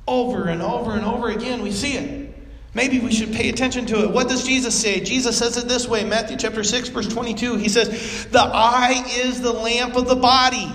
Over 0.06 0.48
and 0.48 0.60
over 0.60 0.92
and 0.92 1.04
over 1.04 1.30
again, 1.30 1.62
we 1.62 1.72
see 1.72 1.96
it. 1.96 2.23
Maybe 2.74 2.98
we 2.98 3.12
should 3.12 3.32
pay 3.32 3.48
attention 3.48 3.86
to 3.86 4.02
it. 4.02 4.10
What 4.10 4.28
does 4.28 4.44
Jesus 4.44 4.78
say? 4.78 5.00
Jesus 5.00 5.38
says 5.38 5.56
it 5.56 5.68
this 5.68 5.88
way 5.88 6.04
Matthew 6.04 6.36
chapter 6.36 6.64
6, 6.64 6.88
verse 6.88 7.08
22. 7.08 7.56
He 7.56 7.68
says, 7.68 8.26
The 8.26 8.42
eye 8.42 9.04
is 9.08 9.40
the 9.40 9.52
lamp 9.52 9.96
of 9.96 10.08
the 10.08 10.16
body. 10.16 10.70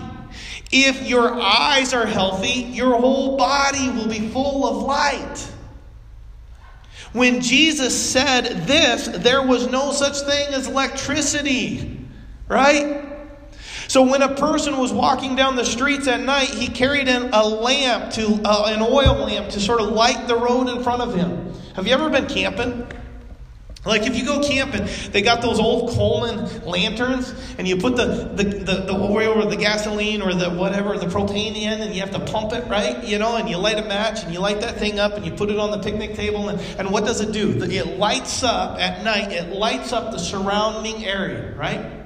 If 0.72 1.08
your 1.08 1.34
eyes 1.34 1.94
are 1.94 2.06
healthy, 2.06 2.62
your 2.62 2.96
whole 3.00 3.38
body 3.38 3.90
will 3.90 4.08
be 4.08 4.30
full 4.30 4.68
of 4.68 4.84
light. 4.84 5.52
When 7.12 7.42
Jesus 7.42 8.00
said 8.00 8.68
this, 8.68 9.08
there 9.08 9.46
was 9.46 9.68
no 9.68 9.92
such 9.92 10.20
thing 10.22 10.54
as 10.54 10.68
electricity, 10.68 12.00
right? 12.48 13.04
So 13.88 14.04
when 14.04 14.22
a 14.22 14.36
person 14.36 14.78
was 14.78 14.94
walking 14.94 15.36
down 15.36 15.56
the 15.56 15.66
streets 15.66 16.08
at 16.08 16.22
night, 16.22 16.50
he 16.50 16.68
carried 16.68 17.08
in 17.08 17.32
a 17.34 17.44
lamp 17.44 18.14
to 18.14 18.40
uh, 18.46 18.66
an 18.68 18.84
oil 18.84 19.26
lamp 19.26 19.50
to 19.50 19.60
sort 19.60 19.82
of 19.82 19.90
light 19.90 20.28
the 20.28 20.36
road 20.36 20.70
in 20.70 20.84
front 20.84 21.02
of 21.02 21.16
him. 21.16 21.49
Have 21.80 21.88
you 21.88 21.94
ever 21.94 22.10
been 22.10 22.28
camping? 22.28 22.86
Like 23.86 24.02
if 24.06 24.18
you 24.18 24.26
go 24.26 24.44
camping, 24.44 24.86
they 25.14 25.22
got 25.22 25.42
those 25.42 25.60
old 25.60 25.92
Coleman 25.92 26.66
lanterns, 26.66 27.34
and 27.58 27.66
you 27.66 27.78
put 27.78 27.96
the, 27.96 28.06
the, 28.36 28.44
the, 28.44 28.74
the, 28.82 28.94
oil 28.94 29.42
or 29.42 29.50
the 29.50 29.56
gasoline 29.56 30.22
or 30.22 30.34
the 30.34 30.50
whatever, 30.50 30.98
the 30.98 31.06
propane 31.06 31.56
in, 31.56 31.80
and 31.80 31.96
you 31.96 32.02
have 32.02 32.12
to 32.12 32.20
pump 32.20 32.52
it, 32.52 32.68
right? 32.68 33.02
You 33.06 33.18
know, 33.18 33.38
and 33.38 33.48
you 33.48 33.56
light 33.56 33.80
a 33.80 33.88
match 33.88 34.26
and 34.26 34.34
you 34.34 34.42
light 34.42 34.60
that 34.60 34.78
thing 34.78 35.00
up 35.00 35.14
and 35.14 35.26
you 35.26 35.32
put 35.32 35.50
it 35.50 35.58
on 35.58 35.72
the 35.72 35.80
picnic 35.80 36.16
table, 36.16 36.50
and, 36.50 36.60
and 36.78 36.92
what 36.92 37.06
does 37.06 37.22
it 37.22 37.32
do? 37.32 37.64
It 37.64 37.98
lights 37.98 38.44
up 38.44 38.78
at 38.78 39.06
night, 39.06 39.32
it 39.32 39.54
lights 39.54 39.94
up 39.94 40.12
the 40.12 40.20
surrounding 40.20 41.06
area, 41.06 41.56
right? 41.56 41.99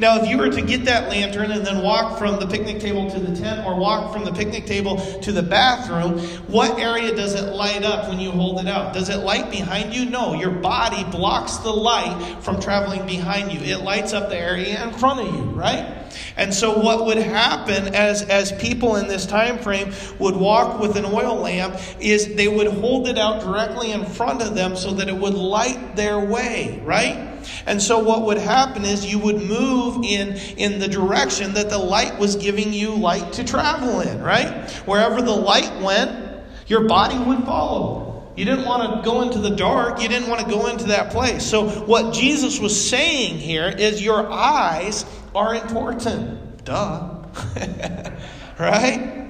Now, 0.00 0.20
if 0.20 0.28
you 0.28 0.38
were 0.38 0.48
to 0.48 0.62
get 0.62 0.84
that 0.84 1.08
lantern 1.08 1.50
and 1.50 1.66
then 1.66 1.82
walk 1.82 2.18
from 2.18 2.38
the 2.38 2.46
picnic 2.46 2.78
table 2.78 3.10
to 3.10 3.18
the 3.18 3.34
tent 3.34 3.66
or 3.66 3.74
walk 3.74 4.12
from 4.12 4.24
the 4.24 4.32
picnic 4.32 4.64
table 4.66 4.98
to 5.22 5.32
the 5.32 5.42
bathroom, 5.42 6.20
what 6.46 6.78
area 6.78 7.14
does 7.14 7.34
it 7.34 7.52
light 7.54 7.82
up 7.82 8.08
when 8.08 8.20
you 8.20 8.30
hold 8.30 8.60
it 8.60 8.68
out? 8.68 8.94
Does 8.94 9.08
it 9.08 9.18
light 9.18 9.50
behind 9.50 9.92
you? 9.92 10.04
No, 10.04 10.34
your 10.34 10.52
body 10.52 11.02
blocks 11.10 11.56
the 11.56 11.72
light 11.72 12.36
from 12.40 12.60
traveling 12.60 13.06
behind 13.06 13.52
you. 13.52 13.60
It 13.60 13.82
lights 13.82 14.12
up 14.12 14.28
the 14.28 14.38
area 14.38 14.82
in 14.84 14.92
front 14.94 15.20
of 15.20 15.34
you, 15.34 15.42
right? 15.42 15.94
And 16.36 16.54
so 16.54 16.78
what 16.78 17.04
would 17.06 17.18
happen 17.18 17.94
as 17.94 18.22
as 18.22 18.52
people 18.52 18.96
in 18.96 19.08
this 19.08 19.26
time 19.26 19.58
frame 19.58 19.92
would 20.18 20.36
walk 20.36 20.80
with 20.80 20.96
an 20.96 21.04
oil 21.04 21.36
lamp 21.36 21.78
is 22.00 22.34
they 22.34 22.48
would 22.48 22.68
hold 22.68 23.08
it 23.08 23.18
out 23.18 23.42
directly 23.42 23.90
in 23.92 24.04
front 24.06 24.42
of 24.42 24.54
them 24.54 24.76
so 24.76 24.92
that 24.92 25.08
it 25.08 25.16
would 25.16 25.34
light 25.34 25.96
their 25.96 26.18
way, 26.18 26.80
right? 26.84 27.37
And 27.66 27.80
so 27.80 27.98
what 27.98 28.22
would 28.22 28.38
happen 28.38 28.84
is 28.84 29.06
you 29.06 29.18
would 29.18 29.42
move 29.42 30.04
in 30.04 30.36
in 30.56 30.78
the 30.78 30.88
direction 30.88 31.54
that 31.54 31.70
the 31.70 31.78
light 31.78 32.18
was 32.18 32.36
giving 32.36 32.72
you 32.72 32.94
light 32.94 33.32
to 33.34 33.44
travel 33.44 34.00
in, 34.00 34.22
right? 34.22 34.70
Wherever 34.86 35.22
the 35.22 35.34
light 35.34 35.80
went, 35.82 36.42
your 36.66 36.86
body 36.86 37.18
would 37.18 37.44
follow. 37.44 38.08
You 38.36 38.44
didn't 38.44 38.66
want 38.66 38.94
to 38.94 39.10
go 39.10 39.22
into 39.22 39.40
the 39.40 39.50
dark. 39.50 40.00
You 40.00 40.08
didn't 40.08 40.28
want 40.28 40.42
to 40.42 40.48
go 40.48 40.68
into 40.68 40.84
that 40.88 41.10
place. 41.10 41.44
So, 41.44 41.68
what 41.68 42.14
Jesus 42.14 42.60
was 42.60 42.88
saying 42.88 43.38
here 43.38 43.66
is 43.66 44.00
your 44.00 44.30
eyes 44.30 45.04
are 45.34 45.56
important. 45.56 46.64
Duh. 46.64 47.24
right? 48.60 49.27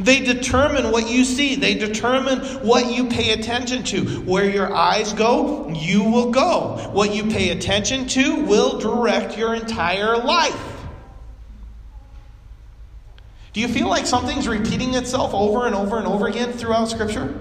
They 0.00 0.20
determine 0.20 0.92
what 0.92 1.10
you 1.10 1.24
see. 1.24 1.56
They 1.56 1.74
determine 1.74 2.38
what 2.64 2.92
you 2.92 3.08
pay 3.08 3.32
attention 3.32 3.82
to. 3.84 4.20
Where 4.20 4.48
your 4.48 4.72
eyes 4.72 5.12
go, 5.12 5.68
you 5.70 6.04
will 6.04 6.30
go. 6.30 6.90
What 6.92 7.14
you 7.14 7.24
pay 7.24 7.50
attention 7.50 8.06
to 8.08 8.44
will 8.44 8.78
direct 8.78 9.36
your 9.36 9.54
entire 9.54 10.16
life. 10.16 10.56
Do 13.52 13.60
you 13.60 13.68
feel 13.68 13.88
like 13.88 14.06
something's 14.06 14.46
repeating 14.46 14.94
itself 14.94 15.34
over 15.34 15.66
and 15.66 15.74
over 15.74 15.98
and 15.98 16.06
over 16.06 16.28
again 16.28 16.52
throughout 16.52 16.84
Scripture? 16.86 17.36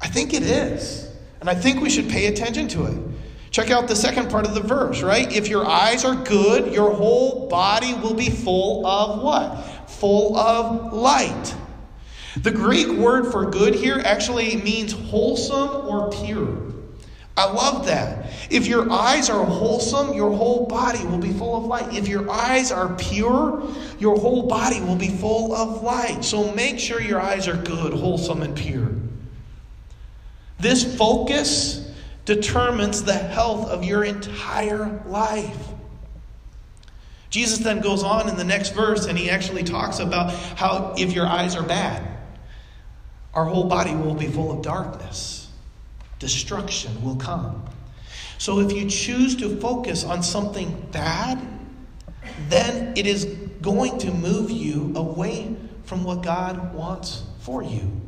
I 0.00 0.06
think 0.06 0.34
it 0.34 0.44
is. 0.44 1.10
And 1.40 1.50
I 1.50 1.54
think 1.54 1.80
we 1.80 1.90
should 1.90 2.08
pay 2.08 2.26
attention 2.26 2.68
to 2.68 2.84
it. 2.84 2.98
Check 3.50 3.70
out 3.70 3.88
the 3.88 3.96
second 3.96 4.30
part 4.30 4.46
of 4.46 4.54
the 4.54 4.60
verse, 4.60 5.02
right? 5.02 5.32
If 5.32 5.48
your 5.48 5.66
eyes 5.66 6.04
are 6.04 6.14
good, 6.14 6.72
your 6.72 6.92
whole 6.92 7.48
body 7.48 7.94
will 7.94 8.14
be 8.14 8.28
full 8.28 8.86
of 8.86 9.22
what? 9.22 9.64
Full 10.04 10.36
of 10.36 10.92
light. 10.92 11.54
The 12.36 12.50
Greek 12.50 12.88
word 12.88 13.32
for 13.32 13.46
good 13.46 13.74
here 13.74 14.02
actually 14.04 14.56
means 14.56 14.92
wholesome 14.92 15.88
or 15.88 16.10
pure. 16.10 16.58
I 17.38 17.50
love 17.50 17.86
that. 17.86 18.30
If 18.50 18.66
your 18.66 18.92
eyes 18.92 19.30
are 19.30 19.42
wholesome, 19.42 20.12
your 20.12 20.30
whole 20.30 20.66
body 20.66 21.02
will 21.06 21.16
be 21.16 21.32
full 21.32 21.56
of 21.56 21.64
light. 21.64 21.94
If 21.94 22.06
your 22.06 22.30
eyes 22.30 22.70
are 22.70 22.94
pure, 22.96 23.66
your 23.98 24.18
whole 24.18 24.46
body 24.46 24.82
will 24.82 24.94
be 24.94 25.08
full 25.08 25.54
of 25.54 25.82
light. 25.82 26.22
So 26.22 26.52
make 26.52 26.78
sure 26.78 27.00
your 27.00 27.22
eyes 27.22 27.48
are 27.48 27.56
good, 27.56 27.94
wholesome, 27.94 28.42
and 28.42 28.54
pure. 28.54 28.90
This 30.58 30.98
focus 30.98 31.90
determines 32.26 33.04
the 33.04 33.14
health 33.14 33.70
of 33.70 33.84
your 33.84 34.04
entire 34.04 35.02
life. 35.06 35.73
Jesus 37.34 37.58
then 37.58 37.80
goes 37.80 38.04
on 38.04 38.28
in 38.28 38.36
the 38.36 38.44
next 38.44 38.74
verse 38.74 39.06
and 39.06 39.18
he 39.18 39.28
actually 39.28 39.64
talks 39.64 39.98
about 39.98 40.32
how 40.56 40.94
if 40.96 41.12
your 41.12 41.26
eyes 41.26 41.56
are 41.56 41.64
bad, 41.64 42.00
our 43.34 43.44
whole 43.44 43.64
body 43.64 43.92
will 43.92 44.14
be 44.14 44.28
full 44.28 44.52
of 44.52 44.62
darkness. 44.62 45.48
Destruction 46.20 47.02
will 47.02 47.16
come. 47.16 47.64
So 48.38 48.60
if 48.60 48.70
you 48.70 48.88
choose 48.88 49.34
to 49.38 49.56
focus 49.56 50.04
on 50.04 50.22
something 50.22 50.86
bad, 50.92 51.44
then 52.48 52.96
it 52.96 53.04
is 53.04 53.24
going 53.60 53.98
to 53.98 54.12
move 54.12 54.52
you 54.52 54.92
away 54.94 55.56
from 55.86 56.04
what 56.04 56.22
God 56.22 56.72
wants 56.72 57.24
for 57.40 57.64
you. 57.64 58.00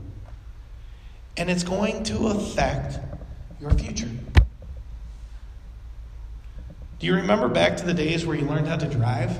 And 1.36 1.50
it's 1.50 1.64
going 1.64 2.04
to 2.04 2.28
affect 2.28 3.00
your 3.60 3.72
future. 3.72 4.08
Do 6.98 7.06
you 7.06 7.14
remember 7.14 7.48
back 7.48 7.76
to 7.78 7.84
the 7.84 7.92
days 7.92 8.24
where 8.24 8.36
you 8.36 8.46
learned 8.46 8.68
how 8.68 8.76
to 8.76 8.86
drive? 8.86 9.38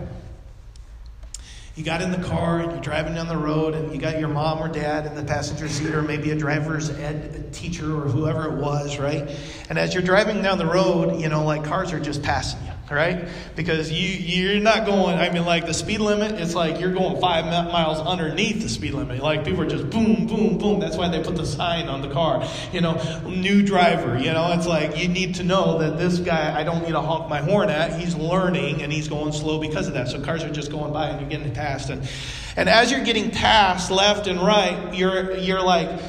You 1.75 1.85
got 1.85 2.03
in 2.03 2.11
the 2.11 2.27
car 2.27 2.61
and 2.61 2.73
you're 2.73 2.81
driving 2.81 3.14
down 3.14 3.29
the 3.29 3.37
road 3.37 3.75
and 3.75 3.92
you 3.92 3.99
got 3.99 4.19
your 4.19 4.29
mom 4.29 4.59
or 4.59 4.69
dad 4.69 5.07
in 5.07 5.14
the 5.14 5.25
passenger 5.25 5.69
seat 5.69 5.95
or 5.95 6.03
maybe 6.03 6.31
a 6.31 6.37
driver's 6.37 6.90
ed 6.90 7.53
teacher 7.53 7.97
or 7.97 8.09
whoever 8.09 8.47
it 8.47 8.53
was, 8.53 8.99
right? 8.99 9.31
And 9.69 9.79
as 9.79 9.92
you're 9.92 10.03
driving 10.03 10.42
down 10.42 10.59
the 10.59 10.66
road, 10.66 11.21
you 11.21 11.29
know, 11.29 11.45
like 11.45 11.64
cars 11.64 11.92
are 11.92 12.01
just 12.01 12.23
passing 12.23 12.64
you 12.66 12.73
right? 12.90 13.29
Because 13.55 13.90
you 13.90 14.09
you're 14.09 14.61
not 14.61 14.87
going. 14.87 15.18
I 15.18 15.31
mean, 15.31 15.44
like 15.44 15.66
the 15.66 15.75
speed 15.75 16.01
limit, 16.01 16.33
it's 16.40 16.55
like 16.55 16.81
you're 16.81 16.92
going 16.92 17.20
five 17.20 17.46
miles 17.46 17.99
underneath 17.99 18.62
the 18.62 18.68
speed 18.68 18.94
limit. 18.94 19.22
Like 19.22 19.44
people 19.44 19.62
are 19.62 19.68
just 19.68 19.90
boom, 19.90 20.27
boom, 20.27 20.59
boom. 20.59 20.81
That's 20.81 20.96
why 20.96 21.09
they 21.09 21.22
put 21.22 21.37
the 21.37 21.46
sign 21.46 21.88
on 21.88 22.03
the 22.03 22.11
car. 22.11 22.46
You 22.72 22.81
know, 22.81 22.94
new 23.27 23.62
driver. 23.62 24.18
You 24.18 24.33
know, 24.33 24.53
it's 24.53 24.66
like 24.66 24.96
you 24.96 25.09
need 25.09 25.37
to 25.37 25.44
know 25.44 25.79
that 25.79 25.99
this 25.99 26.18
guy. 26.18 26.59
I 26.59 26.64
don't 26.64 26.83
need 26.83 26.92
to 26.92 27.01
honk 27.01 27.29
my 27.29 27.40
horn 27.40 27.70
at. 27.70 27.99
He's 27.99 28.14
learning 28.14 28.83
and 28.83 28.92
he's 28.92 29.09
going 29.09 29.33
slow 29.33 29.61
because 29.61 29.88
of 29.88 29.94
that. 29.94 30.09
So 30.09 30.20
cars 30.20 30.44
are 30.44 30.53
just 30.53 30.70
going 30.70 30.92
by 30.92 31.09
and 31.09 31.20
you're 31.20 31.31
getting 31.31 31.53
past. 31.53 31.90
And 31.90 32.09
and 32.57 32.68
as 32.68 32.90
you're 32.90 33.05
getting 33.05 33.31
past 33.31 33.90
left 33.90 34.27
and 34.27 34.40
right, 34.40 34.94
you're 34.94 35.37
you're 35.37 35.62
like 35.62 36.01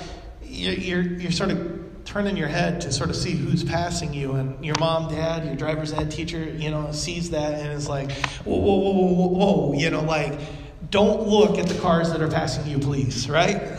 you're, 0.57 0.73
you're, 0.73 1.01
you're 1.01 1.31
sort 1.31 1.51
of 1.51 1.86
turning 2.07 2.37
your 2.37 2.47
head 2.47 2.79
to 2.79 2.89
sort 2.89 3.09
of 3.09 3.17
see 3.17 3.31
who's 3.31 3.65
passing 3.65 4.13
you 4.13 4.31
and 4.31 4.63
your 4.63 4.75
mom 4.79 5.13
dad 5.13 5.45
your 5.45 5.57
driver's 5.57 5.91
ed 5.91 6.09
teacher 6.09 6.45
you 6.45 6.71
know 6.71 6.89
sees 6.93 7.31
that 7.31 7.59
and 7.59 7.73
is 7.73 7.89
like 7.89 8.09
whoa 8.45 8.57
whoa 8.57 8.77
whoa 8.77 9.13
whoa 9.13 9.27
whoa 9.27 9.73
you 9.73 9.89
know 9.89 10.01
like 10.01 10.39
don't 10.89 11.27
look 11.27 11.57
at 11.57 11.67
the 11.67 11.77
cars 11.79 12.09
that 12.09 12.21
are 12.21 12.29
passing 12.29 12.65
you 12.65 12.79
please 12.79 13.29
right 13.29 13.77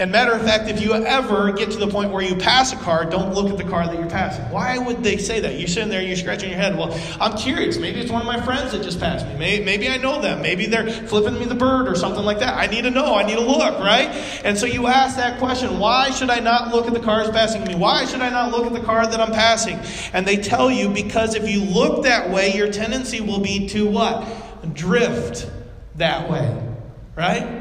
And 0.00 0.12
matter 0.12 0.30
of 0.30 0.42
fact, 0.42 0.68
if 0.68 0.80
you 0.80 0.94
ever 0.94 1.50
get 1.52 1.72
to 1.72 1.76
the 1.76 1.88
point 1.88 2.12
where 2.12 2.22
you 2.22 2.36
pass 2.36 2.72
a 2.72 2.76
car, 2.76 3.04
don't 3.04 3.34
look 3.34 3.50
at 3.50 3.58
the 3.58 3.68
car 3.68 3.84
that 3.84 3.98
you're 3.98 4.08
passing. 4.08 4.44
Why 4.44 4.78
would 4.78 5.02
they 5.02 5.16
say 5.16 5.40
that? 5.40 5.58
You're 5.58 5.66
sitting 5.66 5.88
there, 5.88 6.00
you're 6.00 6.14
scratching 6.14 6.50
your 6.50 6.58
head. 6.58 6.78
Well, 6.78 6.96
I'm 7.20 7.36
curious. 7.36 7.78
Maybe 7.78 7.98
it's 7.98 8.12
one 8.12 8.20
of 8.20 8.26
my 8.26 8.40
friends 8.40 8.70
that 8.70 8.84
just 8.84 9.00
passed 9.00 9.26
me. 9.26 9.34
Maybe, 9.36 9.64
maybe 9.64 9.88
I 9.88 9.96
know 9.96 10.22
them. 10.22 10.40
Maybe 10.40 10.66
they're 10.66 10.88
flipping 10.88 11.36
me 11.36 11.46
the 11.46 11.56
bird 11.56 11.88
or 11.88 11.96
something 11.96 12.24
like 12.24 12.38
that. 12.38 12.56
I 12.56 12.68
need 12.68 12.82
to 12.82 12.92
know. 12.92 13.16
I 13.16 13.26
need 13.26 13.34
to 13.34 13.40
look, 13.40 13.80
right? 13.80 14.08
And 14.44 14.56
so 14.56 14.66
you 14.66 14.86
ask 14.86 15.16
that 15.16 15.40
question 15.40 15.80
why 15.80 16.10
should 16.10 16.30
I 16.30 16.38
not 16.38 16.72
look 16.72 16.86
at 16.86 16.94
the 16.94 17.00
cars 17.00 17.28
passing 17.30 17.64
me? 17.64 17.74
Why 17.74 18.04
should 18.04 18.20
I 18.20 18.30
not 18.30 18.52
look 18.52 18.66
at 18.66 18.74
the 18.74 18.86
car 18.86 19.04
that 19.04 19.20
I'm 19.20 19.32
passing? 19.32 19.80
And 20.12 20.24
they 20.24 20.36
tell 20.36 20.70
you 20.70 20.90
because 20.90 21.34
if 21.34 21.48
you 21.48 21.64
look 21.64 22.04
that 22.04 22.30
way, 22.30 22.54
your 22.54 22.70
tendency 22.70 23.20
will 23.20 23.40
be 23.40 23.66
to 23.70 23.90
what? 23.90 24.24
Drift 24.74 25.50
that 25.96 26.30
way, 26.30 26.56
right? 27.16 27.57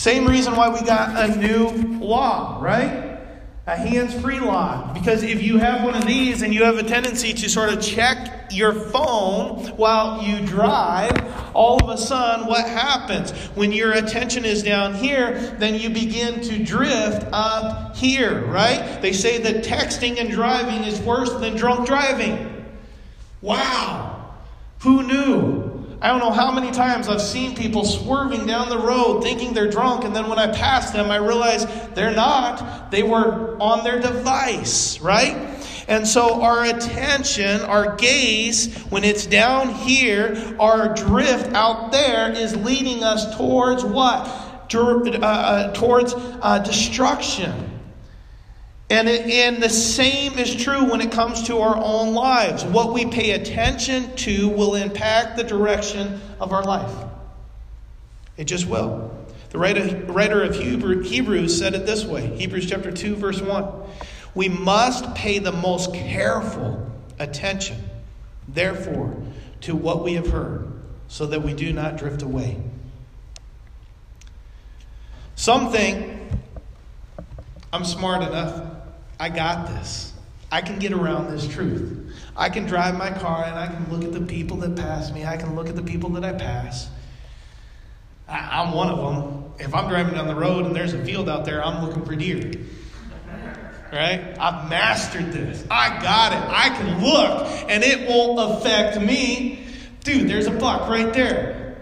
Same 0.00 0.26
reason 0.26 0.56
why 0.56 0.70
we 0.70 0.80
got 0.80 1.28
a 1.28 1.36
new 1.36 1.68
law, 1.98 2.58
right? 2.62 3.18
A 3.66 3.76
hands 3.76 4.18
free 4.18 4.40
law. 4.40 4.94
Because 4.94 5.22
if 5.22 5.42
you 5.42 5.58
have 5.58 5.84
one 5.84 5.94
of 5.94 6.06
these 6.06 6.40
and 6.40 6.54
you 6.54 6.64
have 6.64 6.78
a 6.78 6.82
tendency 6.82 7.34
to 7.34 7.50
sort 7.50 7.70
of 7.70 7.82
check 7.82 8.50
your 8.50 8.72
phone 8.72 9.58
while 9.76 10.22
you 10.22 10.40
drive, 10.46 11.12
all 11.52 11.84
of 11.84 11.90
a 11.90 11.98
sudden, 11.98 12.46
what 12.46 12.66
happens? 12.66 13.32
When 13.54 13.72
your 13.72 13.92
attention 13.92 14.46
is 14.46 14.62
down 14.62 14.94
here, 14.94 15.38
then 15.58 15.74
you 15.74 15.90
begin 15.90 16.40
to 16.44 16.64
drift 16.64 17.26
up 17.30 17.94
here, 17.94 18.46
right? 18.46 19.02
They 19.02 19.12
say 19.12 19.36
that 19.42 19.62
texting 19.62 20.18
and 20.18 20.30
driving 20.30 20.84
is 20.84 20.98
worse 21.02 21.34
than 21.34 21.56
drunk 21.56 21.86
driving. 21.86 22.64
Wow. 23.42 24.32
Who 24.78 25.02
knew? 25.02 25.69
I 26.02 26.08
don't 26.08 26.20
know 26.20 26.30
how 26.30 26.50
many 26.50 26.70
times 26.70 27.08
I've 27.08 27.20
seen 27.20 27.54
people 27.54 27.84
swerving 27.84 28.46
down 28.46 28.70
the 28.70 28.78
road 28.78 29.22
thinking 29.22 29.52
they're 29.52 29.70
drunk, 29.70 30.04
and 30.04 30.16
then 30.16 30.30
when 30.30 30.38
I 30.38 30.50
pass 30.50 30.92
them, 30.92 31.10
I 31.10 31.16
realize 31.16 31.66
they're 31.94 32.14
not. 32.14 32.90
They 32.90 33.02
were 33.02 33.58
on 33.60 33.84
their 33.84 34.00
device, 34.00 34.98
right? 35.00 35.36
And 35.88 36.08
so 36.08 36.40
our 36.40 36.64
attention, 36.64 37.60
our 37.62 37.96
gaze, 37.96 38.74
when 38.84 39.04
it's 39.04 39.26
down 39.26 39.74
here, 39.74 40.56
our 40.58 40.94
drift 40.94 41.52
out 41.52 41.92
there 41.92 42.30
is 42.30 42.56
leading 42.56 43.04
us 43.04 43.36
towards 43.36 43.84
what? 43.84 44.26
Uh, 44.72 45.16
uh, 45.20 45.72
towards 45.72 46.14
uh, 46.16 46.60
destruction. 46.60 47.69
And, 48.90 49.08
it, 49.08 49.30
and 49.30 49.62
the 49.62 49.70
same 49.70 50.36
is 50.36 50.54
true 50.54 50.90
when 50.90 51.00
it 51.00 51.12
comes 51.12 51.44
to 51.44 51.60
our 51.60 51.76
own 51.76 52.12
lives. 52.12 52.64
What 52.64 52.92
we 52.92 53.06
pay 53.06 53.30
attention 53.30 54.16
to 54.16 54.48
will 54.48 54.74
impact 54.74 55.36
the 55.36 55.44
direction 55.44 56.20
of 56.40 56.52
our 56.52 56.64
life. 56.64 56.92
It 58.36 58.44
just 58.44 58.66
will. 58.66 59.16
The 59.50 59.58
writer, 59.58 59.96
writer 60.06 60.42
of 60.42 60.56
Hebrew, 60.56 61.02
Hebrews 61.02 61.56
said 61.56 61.74
it 61.74 61.86
this 61.86 62.04
way 62.04 62.36
Hebrews 62.36 62.68
chapter 62.68 62.90
2, 62.90 63.14
verse 63.14 63.40
1. 63.40 63.72
We 64.34 64.48
must 64.48 65.14
pay 65.14 65.38
the 65.38 65.52
most 65.52 65.94
careful 65.94 66.90
attention, 67.20 67.88
therefore, 68.48 69.16
to 69.62 69.76
what 69.76 70.02
we 70.02 70.14
have 70.14 70.28
heard, 70.28 70.72
so 71.06 71.26
that 71.26 71.42
we 71.42 71.52
do 71.52 71.72
not 71.72 71.96
drift 71.96 72.22
away. 72.22 72.60
Some 75.36 75.70
think 75.70 76.20
I'm 77.72 77.84
smart 77.84 78.22
enough 78.22 78.79
I 79.20 79.28
got 79.28 79.66
this. 79.66 80.14
I 80.50 80.62
can 80.62 80.78
get 80.78 80.94
around 80.94 81.30
this 81.30 81.46
truth. 81.46 82.16
I 82.34 82.48
can 82.48 82.64
drive 82.64 82.96
my 82.96 83.10
car 83.10 83.44
and 83.44 83.54
I 83.54 83.66
can 83.66 83.92
look 83.92 84.02
at 84.02 84.14
the 84.14 84.26
people 84.26 84.56
that 84.58 84.74
pass 84.76 85.12
me. 85.12 85.26
I 85.26 85.36
can 85.36 85.54
look 85.54 85.68
at 85.68 85.76
the 85.76 85.82
people 85.82 86.08
that 86.10 86.24
I 86.24 86.32
pass. 86.32 86.88
I, 88.26 88.62
am 88.62 88.72
one 88.72 88.88
of 88.88 88.96
them. 88.96 89.52
If 89.58 89.74
I'm 89.74 89.90
driving 89.90 90.14
down 90.14 90.26
the 90.26 90.34
road 90.34 90.64
and 90.64 90.74
there's 90.74 90.94
a 90.94 91.04
field 91.04 91.28
out 91.28 91.44
there, 91.44 91.62
I'm 91.62 91.84
looking 91.84 92.02
for 92.06 92.16
deer. 92.16 92.50
Right? 93.92 94.36
I've 94.40 94.70
mastered 94.70 95.32
this. 95.32 95.66
I 95.70 96.00
got 96.00 96.32
it. 96.32 96.42
I 96.48 96.70
can 96.70 97.04
look 97.04 97.70
and 97.70 97.84
it 97.84 98.08
won't 98.08 98.58
affect 98.58 98.98
me. 98.98 99.66
Dude, 100.02 100.30
there's 100.30 100.46
a 100.46 100.52
buck 100.52 100.88
right 100.88 101.12
there. 101.12 101.76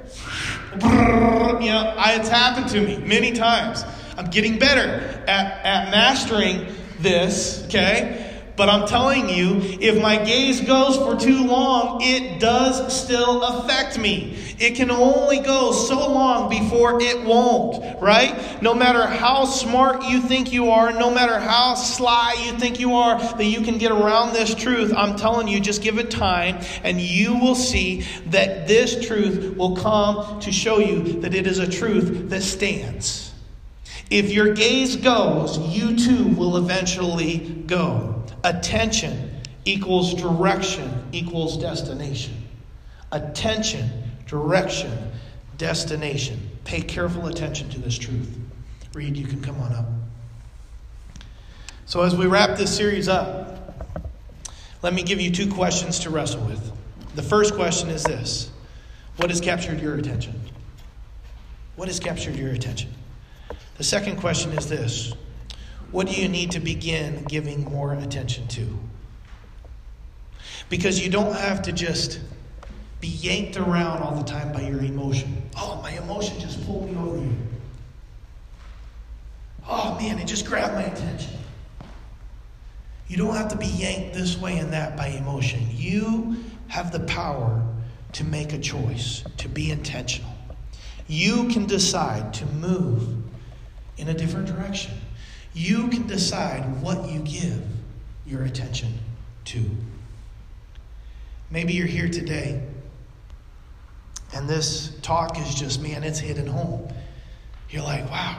You 0.75 0.81
know, 0.81 1.95
it's 1.99 2.29
happened 2.29 2.69
to 2.71 2.81
me 2.81 2.97
many 2.97 3.33
times. 3.33 3.85
I'm 4.17 4.31
getting 4.31 4.59
better 4.59 5.23
at, 5.29 5.65
at 5.65 5.91
mastering 5.93 6.67
this, 6.99 7.65
okay? 7.67 8.29
But 8.59 8.69
I'm 8.69 8.89
telling 8.89 9.29
you, 9.29 9.61
if 9.81 10.03
my 10.03 10.17
gaze 10.17 10.61
goes 10.61 10.97
for 10.97 11.15
too 11.15 11.47
long, 11.47 12.01
it 12.03 12.41
does 12.41 12.93
still 13.05 13.41
affect 13.45 13.97
me. 13.97 14.37
It 14.59 14.75
can 14.75 14.91
only 14.91 15.39
go 15.39 15.71
so 15.71 16.13
long 16.13 16.51
before 16.51 17.01
it 17.01 17.25
won't, 17.25 18.03
right? 18.03 18.61
No 18.61 18.75
matter 18.75 19.07
how 19.07 19.45
smart 19.45 20.07
you 20.07 20.21
think 20.21 20.53
you 20.53 20.71
are, 20.71 20.93
no 20.93 21.09
matter 21.09 21.39
how 21.39 21.77
sly 21.77 22.35
you 22.45 22.59
think 22.59 22.81
you 22.81 22.95
are, 22.95 23.21
that 23.21 23.45
you 23.45 23.61
can 23.61 23.79
get 23.79 23.93
around 23.93 24.33
this 24.33 24.57
truth, 24.57 24.93
I'm 24.93 25.15
telling 25.15 25.47
you, 25.47 25.61
just 25.61 25.81
give 25.81 25.99
it 25.99 26.11
time 26.11 26.59
and 26.83 27.01
you 27.01 27.37
will 27.37 27.55
see 27.55 28.05
that 28.27 28.67
this 28.67 29.07
truth 29.07 29.57
will 29.57 29.77
come 29.77 30.41
to 30.41 30.51
show 30.51 30.81
you 30.81 31.21
that 31.21 31.33
it 31.33 31.47
is 31.47 31.61
a 31.61 31.71
truth 31.71 32.29
that 32.31 32.43
stands. 32.43 33.28
If 34.11 34.31
your 34.31 34.55
gaze 34.55 34.97
goes, 34.97 35.59
you 35.59 35.97
too 35.97 36.29
will 36.29 36.57
eventually 36.57 37.39
go. 37.67 38.23
Attention 38.43 39.41
equals 39.65 40.15
direction 40.15 41.05
equals 41.13 41.59
destination. 41.59 42.35
Attention, 43.13 43.91
direction, 44.27 45.11
destination. 45.59 46.41
Pay 46.65 46.81
careful 46.81 47.27
attention 47.27 47.69
to 47.71 47.81
this 47.81 47.99
truth. 47.99 48.39
Reed, 48.95 49.17
you 49.17 49.27
can 49.27 49.43
come 49.43 49.61
on 49.61 49.73
up. 49.73 49.87
So, 51.85 52.03
as 52.03 52.15
we 52.15 52.27
wrap 52.27 52.57
this 52.57 52.75
series 52.75 53.09
up, 53.09 53.59
let 54.83 54.95
me 54.95 55.03
give 55.03 55.21
you 55.21 55.31
two 55.31 55.53
questions 55.53 55.99
to 56.01 56.11
wrestle 56.11 56.45
with. 56.45 56.73
The 57.15 57.23
first 57.23 57.55
question 57.55 57.91
is 57.91 58.05
this 58.05 58.51
What 59.17 59.31
has 59.31 59.41
captured 59.41 59.81
your 59.81 59.97
attention? 59.97 60.41
What 61.77 61.89
has 61.89 62.01
captured 62.01 62.37
your 62.37 62.53
attention? 62.53 62.93
The 63.79 63.85
second 63.85 64.17
question 64.17 64.53
is 64.59 64.69
this 64.69 65.15
What 65.93 66.09
do 66.09 66.21
you 66.21 66.29
need 66.29 66.51
to 66.51 66.61
begin 66.61 67.25
giving 67.25 67.65
more 67.65 67.95
attention 67.95 68.47
to? 68.49 68.79
Because 70.69 71.03
you 71.03 71.11
don't 71.11 71.35
have 71.35 71.63
to 71.63 71.73
just 71.73 72.21
be 73.01 73.09
yanked 73.09 73.57
around 73.57 74.03
all 74.03 74.17
the 74.17 74.25
time 74.25 74.53
by 74.53 74.63
your 74.63 74.81
emotion. 74.81 75.43
Oh, 75.57 75.81
my 75.83 75.93
emotion 75.93 76.39
just 76.41 76.65
pulled 76.67 76.91
me 76.91 76.97
over 76.99 77.19
here. 77.19 77.37
Oh, 79.69 79.97
man, 80.01 80.19
it 80.19 80.27
just 80.27 80.45
grabbed 80.45 80.75
my 80.75 80.83
attention. 80.83 81.39
You 83.07 83.17
don't 83.17 83.37
have 83.37 83.49
to 83.49 83.57
be 83.57 83.67
yanked 83.67 84.15
this 84.15 84.37
way 84.37 84.59
and 84.59 84.73
that 84.73 84.97
by 84.97 85.09
emotion. 85.09 85.67
You 85.71 86.37
have 86.67 86.91
the 86.91 87.01
power 87.01 87.63
to 88.15 88.25
make 88.25 88.53
a 88.53 88.59
choice, 88.59 89.23
to 89.37 89.49
be 89.49 89.71
intentional. 89.71 90.35
You 91.07 91.49
can 91.49 91.67
decide 91.67 92.35
to 92.35 92.47
move 92.47 93.18
in 93.99 94.09
a 94.09 94.15
different 94.15 94.47
direction. 94.47 94.93
You 95.53 95.89
can 95.89 96.07
decide 96.07 96.81
what 96.83 97.11
you 97.11 97.21
give 97.21 97.63
your 98.27 98.45
attention 98.45 98.99
to. 99.47 99.65
Maybe 101.51 101.75
you're 101.75 101.87
here 101.87 102.09
today 102.09 102.63
and 104.35 104.49
this 104.49 104.93
talk 105.01 105.39
is 105.39 105.55
just, 105.55 105.81
man, 105.81 106.05
it's 106.05 106.19
hitting 106.19 106.47
home. 106.47 106.87
You're 107.71 107.83
like, 107.83 108.09
wow. 108.11 108.37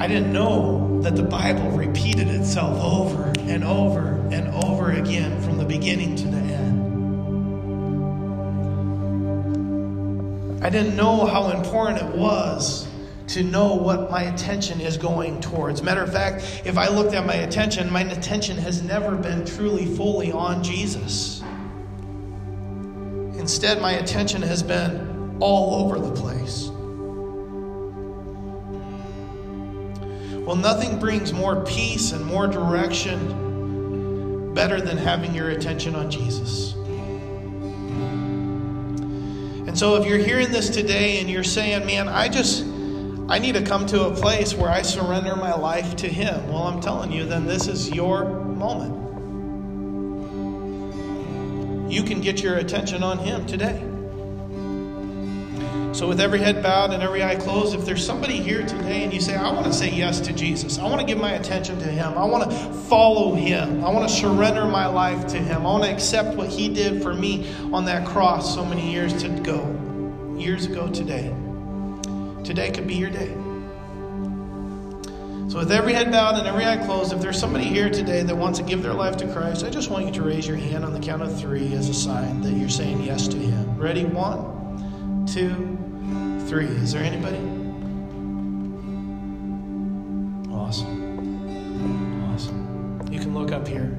I 0.00 0.08
didn't 0.08 0.32
know 0.32 1.00
that 1.02 1.14
the 1.14 1.22
Bible 1.22 1.70
repeated 1.70 2.28
itself 2.28 2.82
over 2.82 3.32
and 3.40 3.62
over 3.64 4.20
and 4.32 4.48
over 4.64 4.90
again 4.90 5.40
from 5.40 5.56
the 5.56 5.64
beginning 5.64 6.16
to 6.16 6.26
I 10.64 10.70
didn't 10.70 10.96
know 10.96 11.26
how 11.26 11.50
important 11.50 12.00
it 12.00 12.16
was 12.16 12.88
to 13.28 13.42
know 13.42 13.74
what 13.74 14.10
my 14.10 14.22
attention 14.22 14.80
is 14.80 14.96
going 14.96 15.42
towards. 15.42 15.82
Matter 15.82 16.02
of 16.02 16.10
fact, 16.10 16.62
if 16.64 16.78
I 16.78 16.88
looked 16.88 17.12
at 17.12 17.26
my 17.26 17.34
attention, 17.34 17.92
my 17.92 18.00
attention 18.00 18.56
has 18.56 18.82
never 18.82 19.14
been 19.14 19.44
truly 19.44 19.84
fully 19.84 20.32
on 20.32 20.64
Jesus. 20.64 21.42
Instead, 23.38 23.82
my 23.82 23.92
attention 23.92 24.40
has 24.40 24.62
been 24.62 25.36
all 25.38 25.84
over 25.84 25.98
the 25.98 26.12
place. 26.12 26.70
Well, 30.46 30.56
nothing 30.56 30.98
brings 30.98 31.34
more 31.34 31.62
peace 31.66 32.12
and 32.12 32.24
more 32.24 32.46
direction 32.46 33.44
better 34.54 34.80
than 34.80 34.96
having 34.96 35.34
your 35.34 35.50
attention 35.50 35.94
on 35.94 36.10
Jesus. 36.10 36.74
And 39.74 39.78
so 39.80 39.96
if 39.96 40.06
you're 40.06 40.18
hearing 40.18 40.52
this 40.52 40.70
today 40.70 41.18
and 41.18 41.28
you're 41.28 41.42
saying, 41.42 41.84
man, 41.84 42.06
I 42.06 42.28
just, 42.28 42.62
I 43.28 43.40
need 43.40 43.56
to 43.56 43.62
come 43.62 43.86
to 43.86 44.06
a 44.06 44.14
place 44.14 44.54
where 44.54 44.70
I 44.70 44.82
surrender 44.82 45.34
my 45.34 45.52
life 45.52 45.96
to 45.96 46.08
Him, 46.08 46.46
well, 46.46 46.62
I'm 46.62 46.80
telling 46.80 47.10
you, 47.10 47.24
then 47.24 47.44
this 47.44 47.66
is 47.66 47.90
your 47.90 48.24
moment. 48.24 48.94
You 51.90 52.04
can 52.04 52.20
get 52.20 52.40
your 52.40 52.58
attention 52.58 53.02
on 53.02 53.18
Him 53.18 53.46
today. 53.46 53.82
So, 55.94 56.08
with 56.08 56.20
every 56.20 56.40
head 56.40 56.60
bowed 56.60 56.92
and 56.92 57.04
every 57.04 57.22
eye 57.22 57.36
closed, 57.36 57.72
if 57.72 57.84
there's 57.84 58.04
somebody 58.04 58.38
here 58.38 58.66
today 58.66 59.04
and 59.04 59.14
you 59.14 59.20
say, 59.20 59.36
I 59.36 59.52
want 59.52 59.64
to 59.66 59.72
say 59.72 59.88
yes 59.88 60.18
to 60.22 60.32
Jesus, 60.32 60.76
I 60.76 60.88
want 60.88 61.00
to 61.00 61.06
give 61.06 61.18
my 61.18 61.34
attention 61.34 61.78
to 61.78 61.84
Him, 61.84 62.18
I 62.18 62.24
want 62.24 62.50
to 62.50 62.72
follow 62.88 63.36
Him, 63.36 63.84
I 63.84 63.90
want 63.90 64.08
to 64.08 64.12
surrender 64.12 64.64
my 64.64 64.86
life 64.86 65.24
to 65.28 65.38
Him, 65.38 65.60
I 65.60 65.70
want 65.70 65.84
to 65.84 65.92
accept 65.92 66.36
what 66.36 66.48
He 66.48 66.68
did 66.68 67.00
for 67.00 67.14
me 67.14 67.48
on 67.72 67.84
that 67.84 68.08
cross 68.08 68.56
so 68.56 68.64
many 68.64 68.90
years 68.90 69.22
ago, 69.22 70.34
years 70.36 70.66
ago 70.66 70.88
today. 70.88 71.32
Today 72.42 72.72
could 72.72 72.88
be 72.88 72.96
your 72.96 73.10
day. 73.10 73.32
So, 75.48 75.60
with 75.60 75.70
every 75.70 75.92
head 75.92 76.10
bowed 76.10 76.40
and 76.40 76.48
every 76.48 76.64
eye 76.64 76.84
closed, 76.84 77.12
if 77.12 77.20
there's 77.20 77.38
somebody 77.38 77.66
here 77.66 77.88
today 77.88 78.24
that 78.24 78.36
wants 78.36 78.58
to 78.58 78.64
give 78.64 78.82
their 78.82 78.94
life 78.94 79.16
to 79.18 79.32
Christ, 79.32 79.64
I 79.64 79.70
just 79.70 79.90
want 79.92 80.06
you 80.06 80.12
to 80.14 80.22
raise 80.22 80.48
your 80.48 80.56
hand 80.56 80.84
on 80.84 80.92
the 80.92 80.98
count 80.98 81.22
of 81.22 81.38
three 81.38 81.72
as 81.72 81.88
a 81.88 81.94
sign 81.94 82.40
that 82.40 82.50
you're 82.54 82.68
saying 82.68 83.00
yes 83.02 83.28
to 83.28 83.36
Him. 83.36 83.78
Ready? 83.78 84.04
One, 84.04 85.24
two, 85.26 85.83
three. 86.46 86.66
Is 86.66 86.92
there 86.92 87.02
anybody? 87.02 87.38
Awesome. 90.52 92.32
Awesome. 92.32 93.08
You 93.10 93.18
can 93.18 93.34
look 93.34 93.50
up 93.50 93.66
here. 93.66 93.96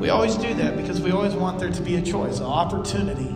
We 0.00 0.10
always 0.10 0.36
do 0.36 0.54
that 0.54 0.76
because 0.76 1.00
we 1.00 1.10
always 1.10 1.34
want 1.34 1.58
there 1.58 1.70
to 1.70 1.82
be 1.82 1.96
a 1.96 2.02
choice, 2.02 2.38
an 2.38 2.46
opportunity 2.46 3.34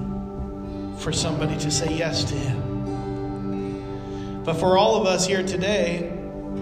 for 0.99 1.13
somebody 1.13 1.59
to 1.59 1.71
say 1.71 1.93
yes 1.93 2.25
to 2.25 2.35
Him. 2.35 2.63
But 4.45 4.55
for 4.55 4.79
all 4.79 5.01
of 5.01 5.07
us 5.07 5.27
here 5.27 5.43
today 5.43 6.11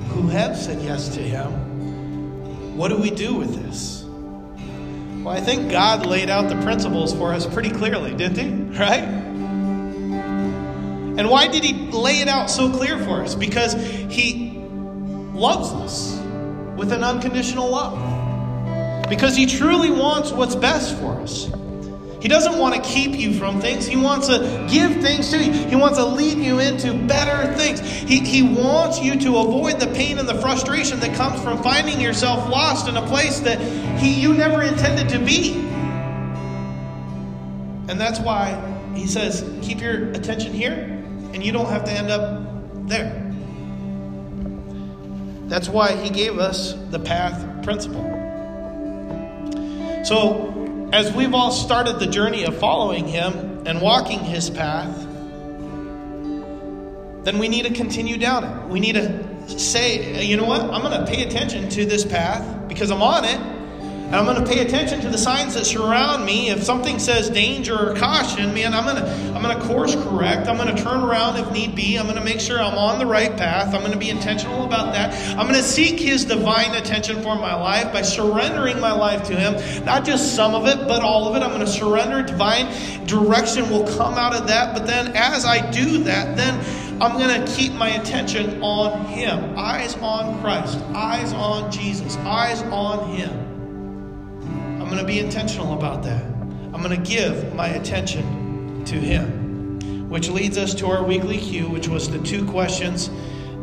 who 0.09 0.29
have 0.29 0.57
said 0.57 0.83
yes 0.83 1.09
to 1.15 1.21
Him, 1.21 2.77
what 2.77 2.89
do 2.89 2.97
we 2.97 3.11
do 3.11 3.35
with 3.35 3.55
this? 3.63 4.05
Well, 5.23 5.29
I 5.29 5.41
think 5.41 5.71
God 5.71 6.07
laid 6.07 6.31
out 6.31 6.49
the 6.49 6.61
principles 6.63 7.13
for 7.15 7.33
us 7.35 7.47
pretty 7.47 7.71
clearly, 7.71 8.15
didn't 8.15 8.39
He? 8.39 8.51
Right? 8.81 9.30
And 11.21 11.29
why 11.29 11.49
did 11.49 11.63
he 11.63 11.75
lay 11.75 12.23
it 12.23 12.29
out 12.29 12.49
so 12.49 12.73
clear 12.73 12.97
for 12.97 13.23
us? 13.23 13.35
Because 13.35 13.75
he 13.75 14.53
loves 15.35 15.71
us 15.71 16.19
with 16.79 16.93
an 16.93 17.05
unconditional 17.05 17.69
love. 17.69 19.07
Because 19.07 19.37
he 19.37 19.45
truly 19.45 19.91
wants 19.91 20.33
what's 20.33 20.57
best 20.57 20.97
for 20.97 21.21
us. 21.21 21.51
He 22.23 22.29
doesn't 22.29 22.57
want 22.57 22.75
to 22.75 22.81
keep 22.81 23.13
you 23.13 23.35
from 23.35 23.61
things. 23.61 23.87
He 23.87 23.97
wants 23.99 24.29
to 24.29 24.67
give 24.71 25.03
things 25.03 25.31
to 25.33 25.45
you. 25.45 25.53
He 25.53 25.77
wants 25.77 25.99
to 25.99 26.07
lead 26.07 26.39
you 26.39 26.59
into 26.59 26.95
better 26.95 27.53
things. 27.55 27.81
He, 27.81 28.21
he 28.21 28.41
wants 28.43 29.03
you 29.03 29.21
to 29.21 29.37
avoid 29.37 29.79
the 29.79 29.89
pain 29.89 30.19
and 30.19 30.27
the 30.27 30.41
frustration 30.41 31.01
that 31.01 31.15
comes 31.17 31.43
from 31.43 31.63
finding 31.63 32.01
yourself 32.01 32.49
lost 32.49 32.89
in 32.89 32.97
a 32.97 33.07
place 33.09 33.41
that 33.41 33.61
he, 33.99 34.19
you 34.19 34.33
never 34.33 34.63
intended 34.63 35.11
to 35.11 35.19
be. 35.19 35.53
And 37.91 38.01
that's 38.01 38.21
why 38.21 38.55
he 38.95 39.07
says, 39.07 39.45
keep 39.61 39.83
your 39.83 40.13
attention 40.13 40.55
here 40.55 40.97
and 41.33 41.45
you 41.45 41.53
don't 41.53 41.69
have 41.69 41.85
to 41.85 41.93
end 41.93 42.11
up 42.11 42.89
there. 42.89 43.27
That's 45.49 45.69
why 45.69 45.97
he 45.97 46.11
gave 46.11 46.39
us 46.39 46.75
the 46.91 46.99
path 46.99 47.65
principle. 47.65 48.05
So, 50.05 50.89
as 50.93 51.13
we've 51.13 51.35
all 51.35 51.51
started 51.51 51.99
the 51.99 52.07
journey 52.07 52.45
of 52.45 52.59
following 52.59 53.07
him 53.07 53.67
and 53.67 53.81
walking 53.81 54.21
his 54.21 54.49
path, 54.51 54.97
then 57.25 57.39
we 57.39 57.49
need 57.49 57.67
to 57.67 57.75
continue 57.75 58.17
down 58.17 58.45
it. 58.45 58.69
We 58.69 58.81
need 58.81 58.95
to 58.95 59.49
say, 59.59 60.25
you 60.25 60.37
know 60.37 60.47
what? 60.47 60.63
I'm 60.63 60.83
going 60.83 60.99
to 60.99 61.07
pay 61.07 61.27
attention 61.27 61.69
to 61.71 61.85
this 61.85 62.05
path 62.05 62.69
because 62.69 62.91
I'm 62.91 63.03
on 63.03 63.25
it 63.25 63.60
and 64.11 64.17
I'm 64.17 64.25
going 64.25 64.45
to 64.45 64.51
pay 64.51 64.67
attention 64.67 65.01
to 65.03 65.09
the 65.09 65.17
signs 65.17 65.55
that 65.55 65.65
surround 65.65 66.25
me. 66.25 66.51
If 66.51 66.65
something 66.65 66.99
says 66.99 67.31
danger 67.31 67.79
or 67.79 67.95
caution, 67.95 68.53
man, 68.53 68.75
I'm 68.75 68.83
going 68.83 68.97
to 68.97 69.09
I'm 69.37 69.41
going 69.41 69.57
to 69.57 69.65
course 69.69 69.95
correct. 69.95 70.49
I'm 70.49 70.57
going 70.57 70.75
to 70.75 70.83
turn 70.83 71.05
around 71.05 71.37
if 71.37 71.53
need 71.53 71.77
be. 71.77 71.97
I'm 71.97 72.07
going 72.07 72.19
to 72.19 72.25
make 72.25 72.41
sure 72.41 72.61
I'm 72.61 72.77
on 72.77 72.99
the 72.99 73.07
right 73.07 73.37
path. 73.37 73.73
I'm 73.73 73.83
going 73.83 73.93
to 73.93 73.99
be 73.99 74.11
intentional 74.11 74.65
about 74.65 74.95
that. 74.95 75.15
I'm 75.39 75.47
going 75.47 75.61
to 75.61 75.63
seek 75.63 76.01
his 76.01 76.25
divine 76.25 76.75
attention 76.75 77.23
for 77.23 77.37
my 77.37 77.55
life 77.55 77.93
by 77.93 78.03
surrendering 78.03 78.81
my 78.81 78.91
life 78.91 79.23
to 79.29 79.37
him. 79.37 79.85
Not 79.85 80.05
just 80.05 80.35
some 80.35 80.57
of 80.57 80.67
it, 80.67 80.89
but 80.89 81.03
all 81.03 81.29
of 81.29 81.37
it. 81.37 81.45
I'm 81.45 81.51
going 81.51 81.61
to 81.61 81.69
surrender. 81.69 82.25
Divine 82.25 82.67
direction 83.07 83.71
will 83.71 83.87
come 83.97 84.15
out 84.15 84.35
of 84.35 84.49
that. 84.49 84.75
But 84.75 84.89
then 84.89 85.13
as 85.15 85.45
I 85.45 85.71
do 85.71 86.03
that, 86.03 86.37
then 86.37 86.59
I'm 87.01 87.17
going 87.17 87.47
to 87.47 87.53
keep 87.53 87.75
my 87.75 87.91
attention 87.91 88.61
on 88.61 89.07
him. 89.07 89.57
Eyes 89.57 89.95
on 89.99 90.41
Christ. 90.41 90.79
Eyes 90.97 91.33
on 91.33 91.71
Jesus. 91.71 92.17
Eyes 92.17 92.61
on 92.63 93.15
him. 93.15 93.50
I'm 94.91 94.97
going 94.97 95.07
to 95.07 95.13
be 95.13 95.21
intentional 95.21 95.75
about 95.75 96.03
that. 96.03 96.21
I'm 96.21 96.83
going 96.83 97.01
to 97.01 97.09
give 97.09 97.55
my 97.55 97.69
attention 97.69 98.85
to 98.87 98.97
Him. 98.97 100.11
Which 100.11 100.29
leads 100.29 100.59
us 100.59 100.75
to 100.75 100.89
our 100.89 101.05
weekly 101.05 101.39
cue, 101.39 101.69
which 101.69 101.87
was 101.87 102.11
the 102.11 102.19
two 102.19 102.45
questions 102.45 103.09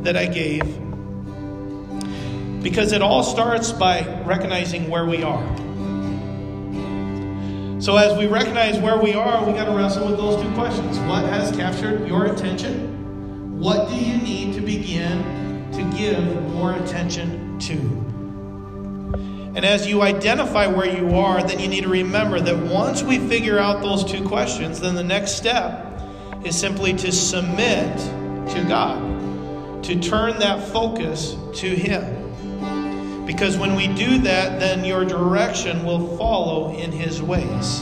that 0.04 0.16
I 0.16 0.28
gave. 0.28 0.64
Because 2.64 2.94
it 2.94 3.02
all 3.02 3.24
starts 3.24 3.74
by 3.74 4.24
recognizing 4.24 4.90
where 4.90 5.06
we 5.06 5.22
are. 5.22 5.46
So, 7.82 7.98
as 7.98 8.18
we 8.18 8.28
recognize 8.28 8.80
where 8.80 8.98
we 8.98 9.14
are, 9.14 9.46
we 9.46 9.52
got 9.52 9.66
to 9.66 9.72
wrestle 9.72 10.08
with 10.08 10.16
those 10.16 10.42
two 10.42 10.54
questions. 10.54 10.98
What 11.00 11.26
has 11.26 11.54
captured 11.58 12.08
your 12.08 12.28
attention? 12.28 13.60
What 13.60 13.90
do 13.90 13.98
you 13.98 14.16
need 14.16 14.54
to 14.54 14.62
begin 14.62 15.70
to 15.74 15.84
give 15.98 16.24
more 16.54 16.76
attention 16.76 17.60
to? 17.60 18.07
And 19.58 19.66
as 19.66 19.88
you 19.88 20.04
identify 20.04 20.68
where 20.68 20.86
you 20.86 21.16
are, 21.16 21.42
then 21.42 21.58
you 21.58 21.68
need 21.68 21.82
to 21.82 21.90
remember 21.90 22.40
that 22.40 22.56
once 22.56 23.02
we 23.02 23.18
figure 23.18 23.58
out 23.58 23.82
those 23.82 24.06
two 24.06 24.24
questions, 24.24 24.80
then 24.80 24.94
the 24.94 25.04
next 25.04 25.32
step 25.32 26.00
is 26.46 26.56
simply 26.56 26.94
to 26.94 27.12
submit 27.12 27.98
to 28.52 28.64
God, 28.68 29.84
to 29.84 30.00
turn 30.00 30.38
that 30.38 30.64
focus 30.68 31.36
to 31.56 31.68
Him. 31.68 33.26
Because 33.26 33.58
when 33.58 33.76
we 33.76 33.88
do 33.88 34.20
that, 34.20 34.60
then 34.60 34.86
your 34.86 35.04
direction 35.04 35.84
will 35.84 36.16
follow 36.18 36.78
in 36.78 36.92
His 36.92 37.24
ways, 37.24 37.82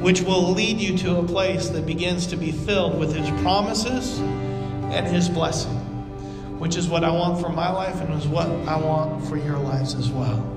which 0.00 0.20
will 0.20 0.52
lead 0.52 0.78
you 0.78 0.96
to 0.98 1.16
a 1.16 1.24
place 1.24 1.68
that 1.70 1.84
begins 1.84 2.28
to 2.28 2.36
be 2.36 2.52
filled 2.52 2.96
with 2.96 3.12
His 3.12 3.28
promises 3.42 4.20
and 4.20 5.04
His 5.04 5.28
blessing, 5.28 5.74
which 6.60 6.76
is 6.76 6.86
what 6.86 7.02
I 7.02 7.10
want 7.10 7.40
for 7.40 7.48
my 7.48 7.72
life 7.72 8.00
and 8.00 8.14
is 8.14 8.28
what 8.28 8.46
I 8.46 8.76
want 8.76 9.26
for 9.26 9.36
your 9.36 9.58
lives 9.58 9.96
as 9.96 10.10
well. 10.10 10.55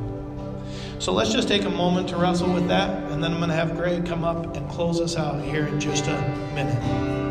So 1.00 1.14
let's 1.14 1.32
just 1.32 1.48
take 1.48 1.64
a 1.64 1.70
moment 1.70 2.10
to 2.10 2.18
wrestle 2.18 2.52
with 2.52 2.68
that, 2.68 2.90
and 3.10 3.24
then 3.24 3.32
I'm 3.32 3.38
going 3.38 3.50
to 3.50 3.56
have 3.56 3.78
Greg 3.78 4.06
come 4.06 4.26
up 4.26 4.58
and 4.58 4.70
close 4.70 5.00
us 5.00 5.16
out 5.16 5.42
here 5.42 5.66
in 5.66 5.80
just 5.80 6.08
a 6.08 6.22
minute. 6.54 7.29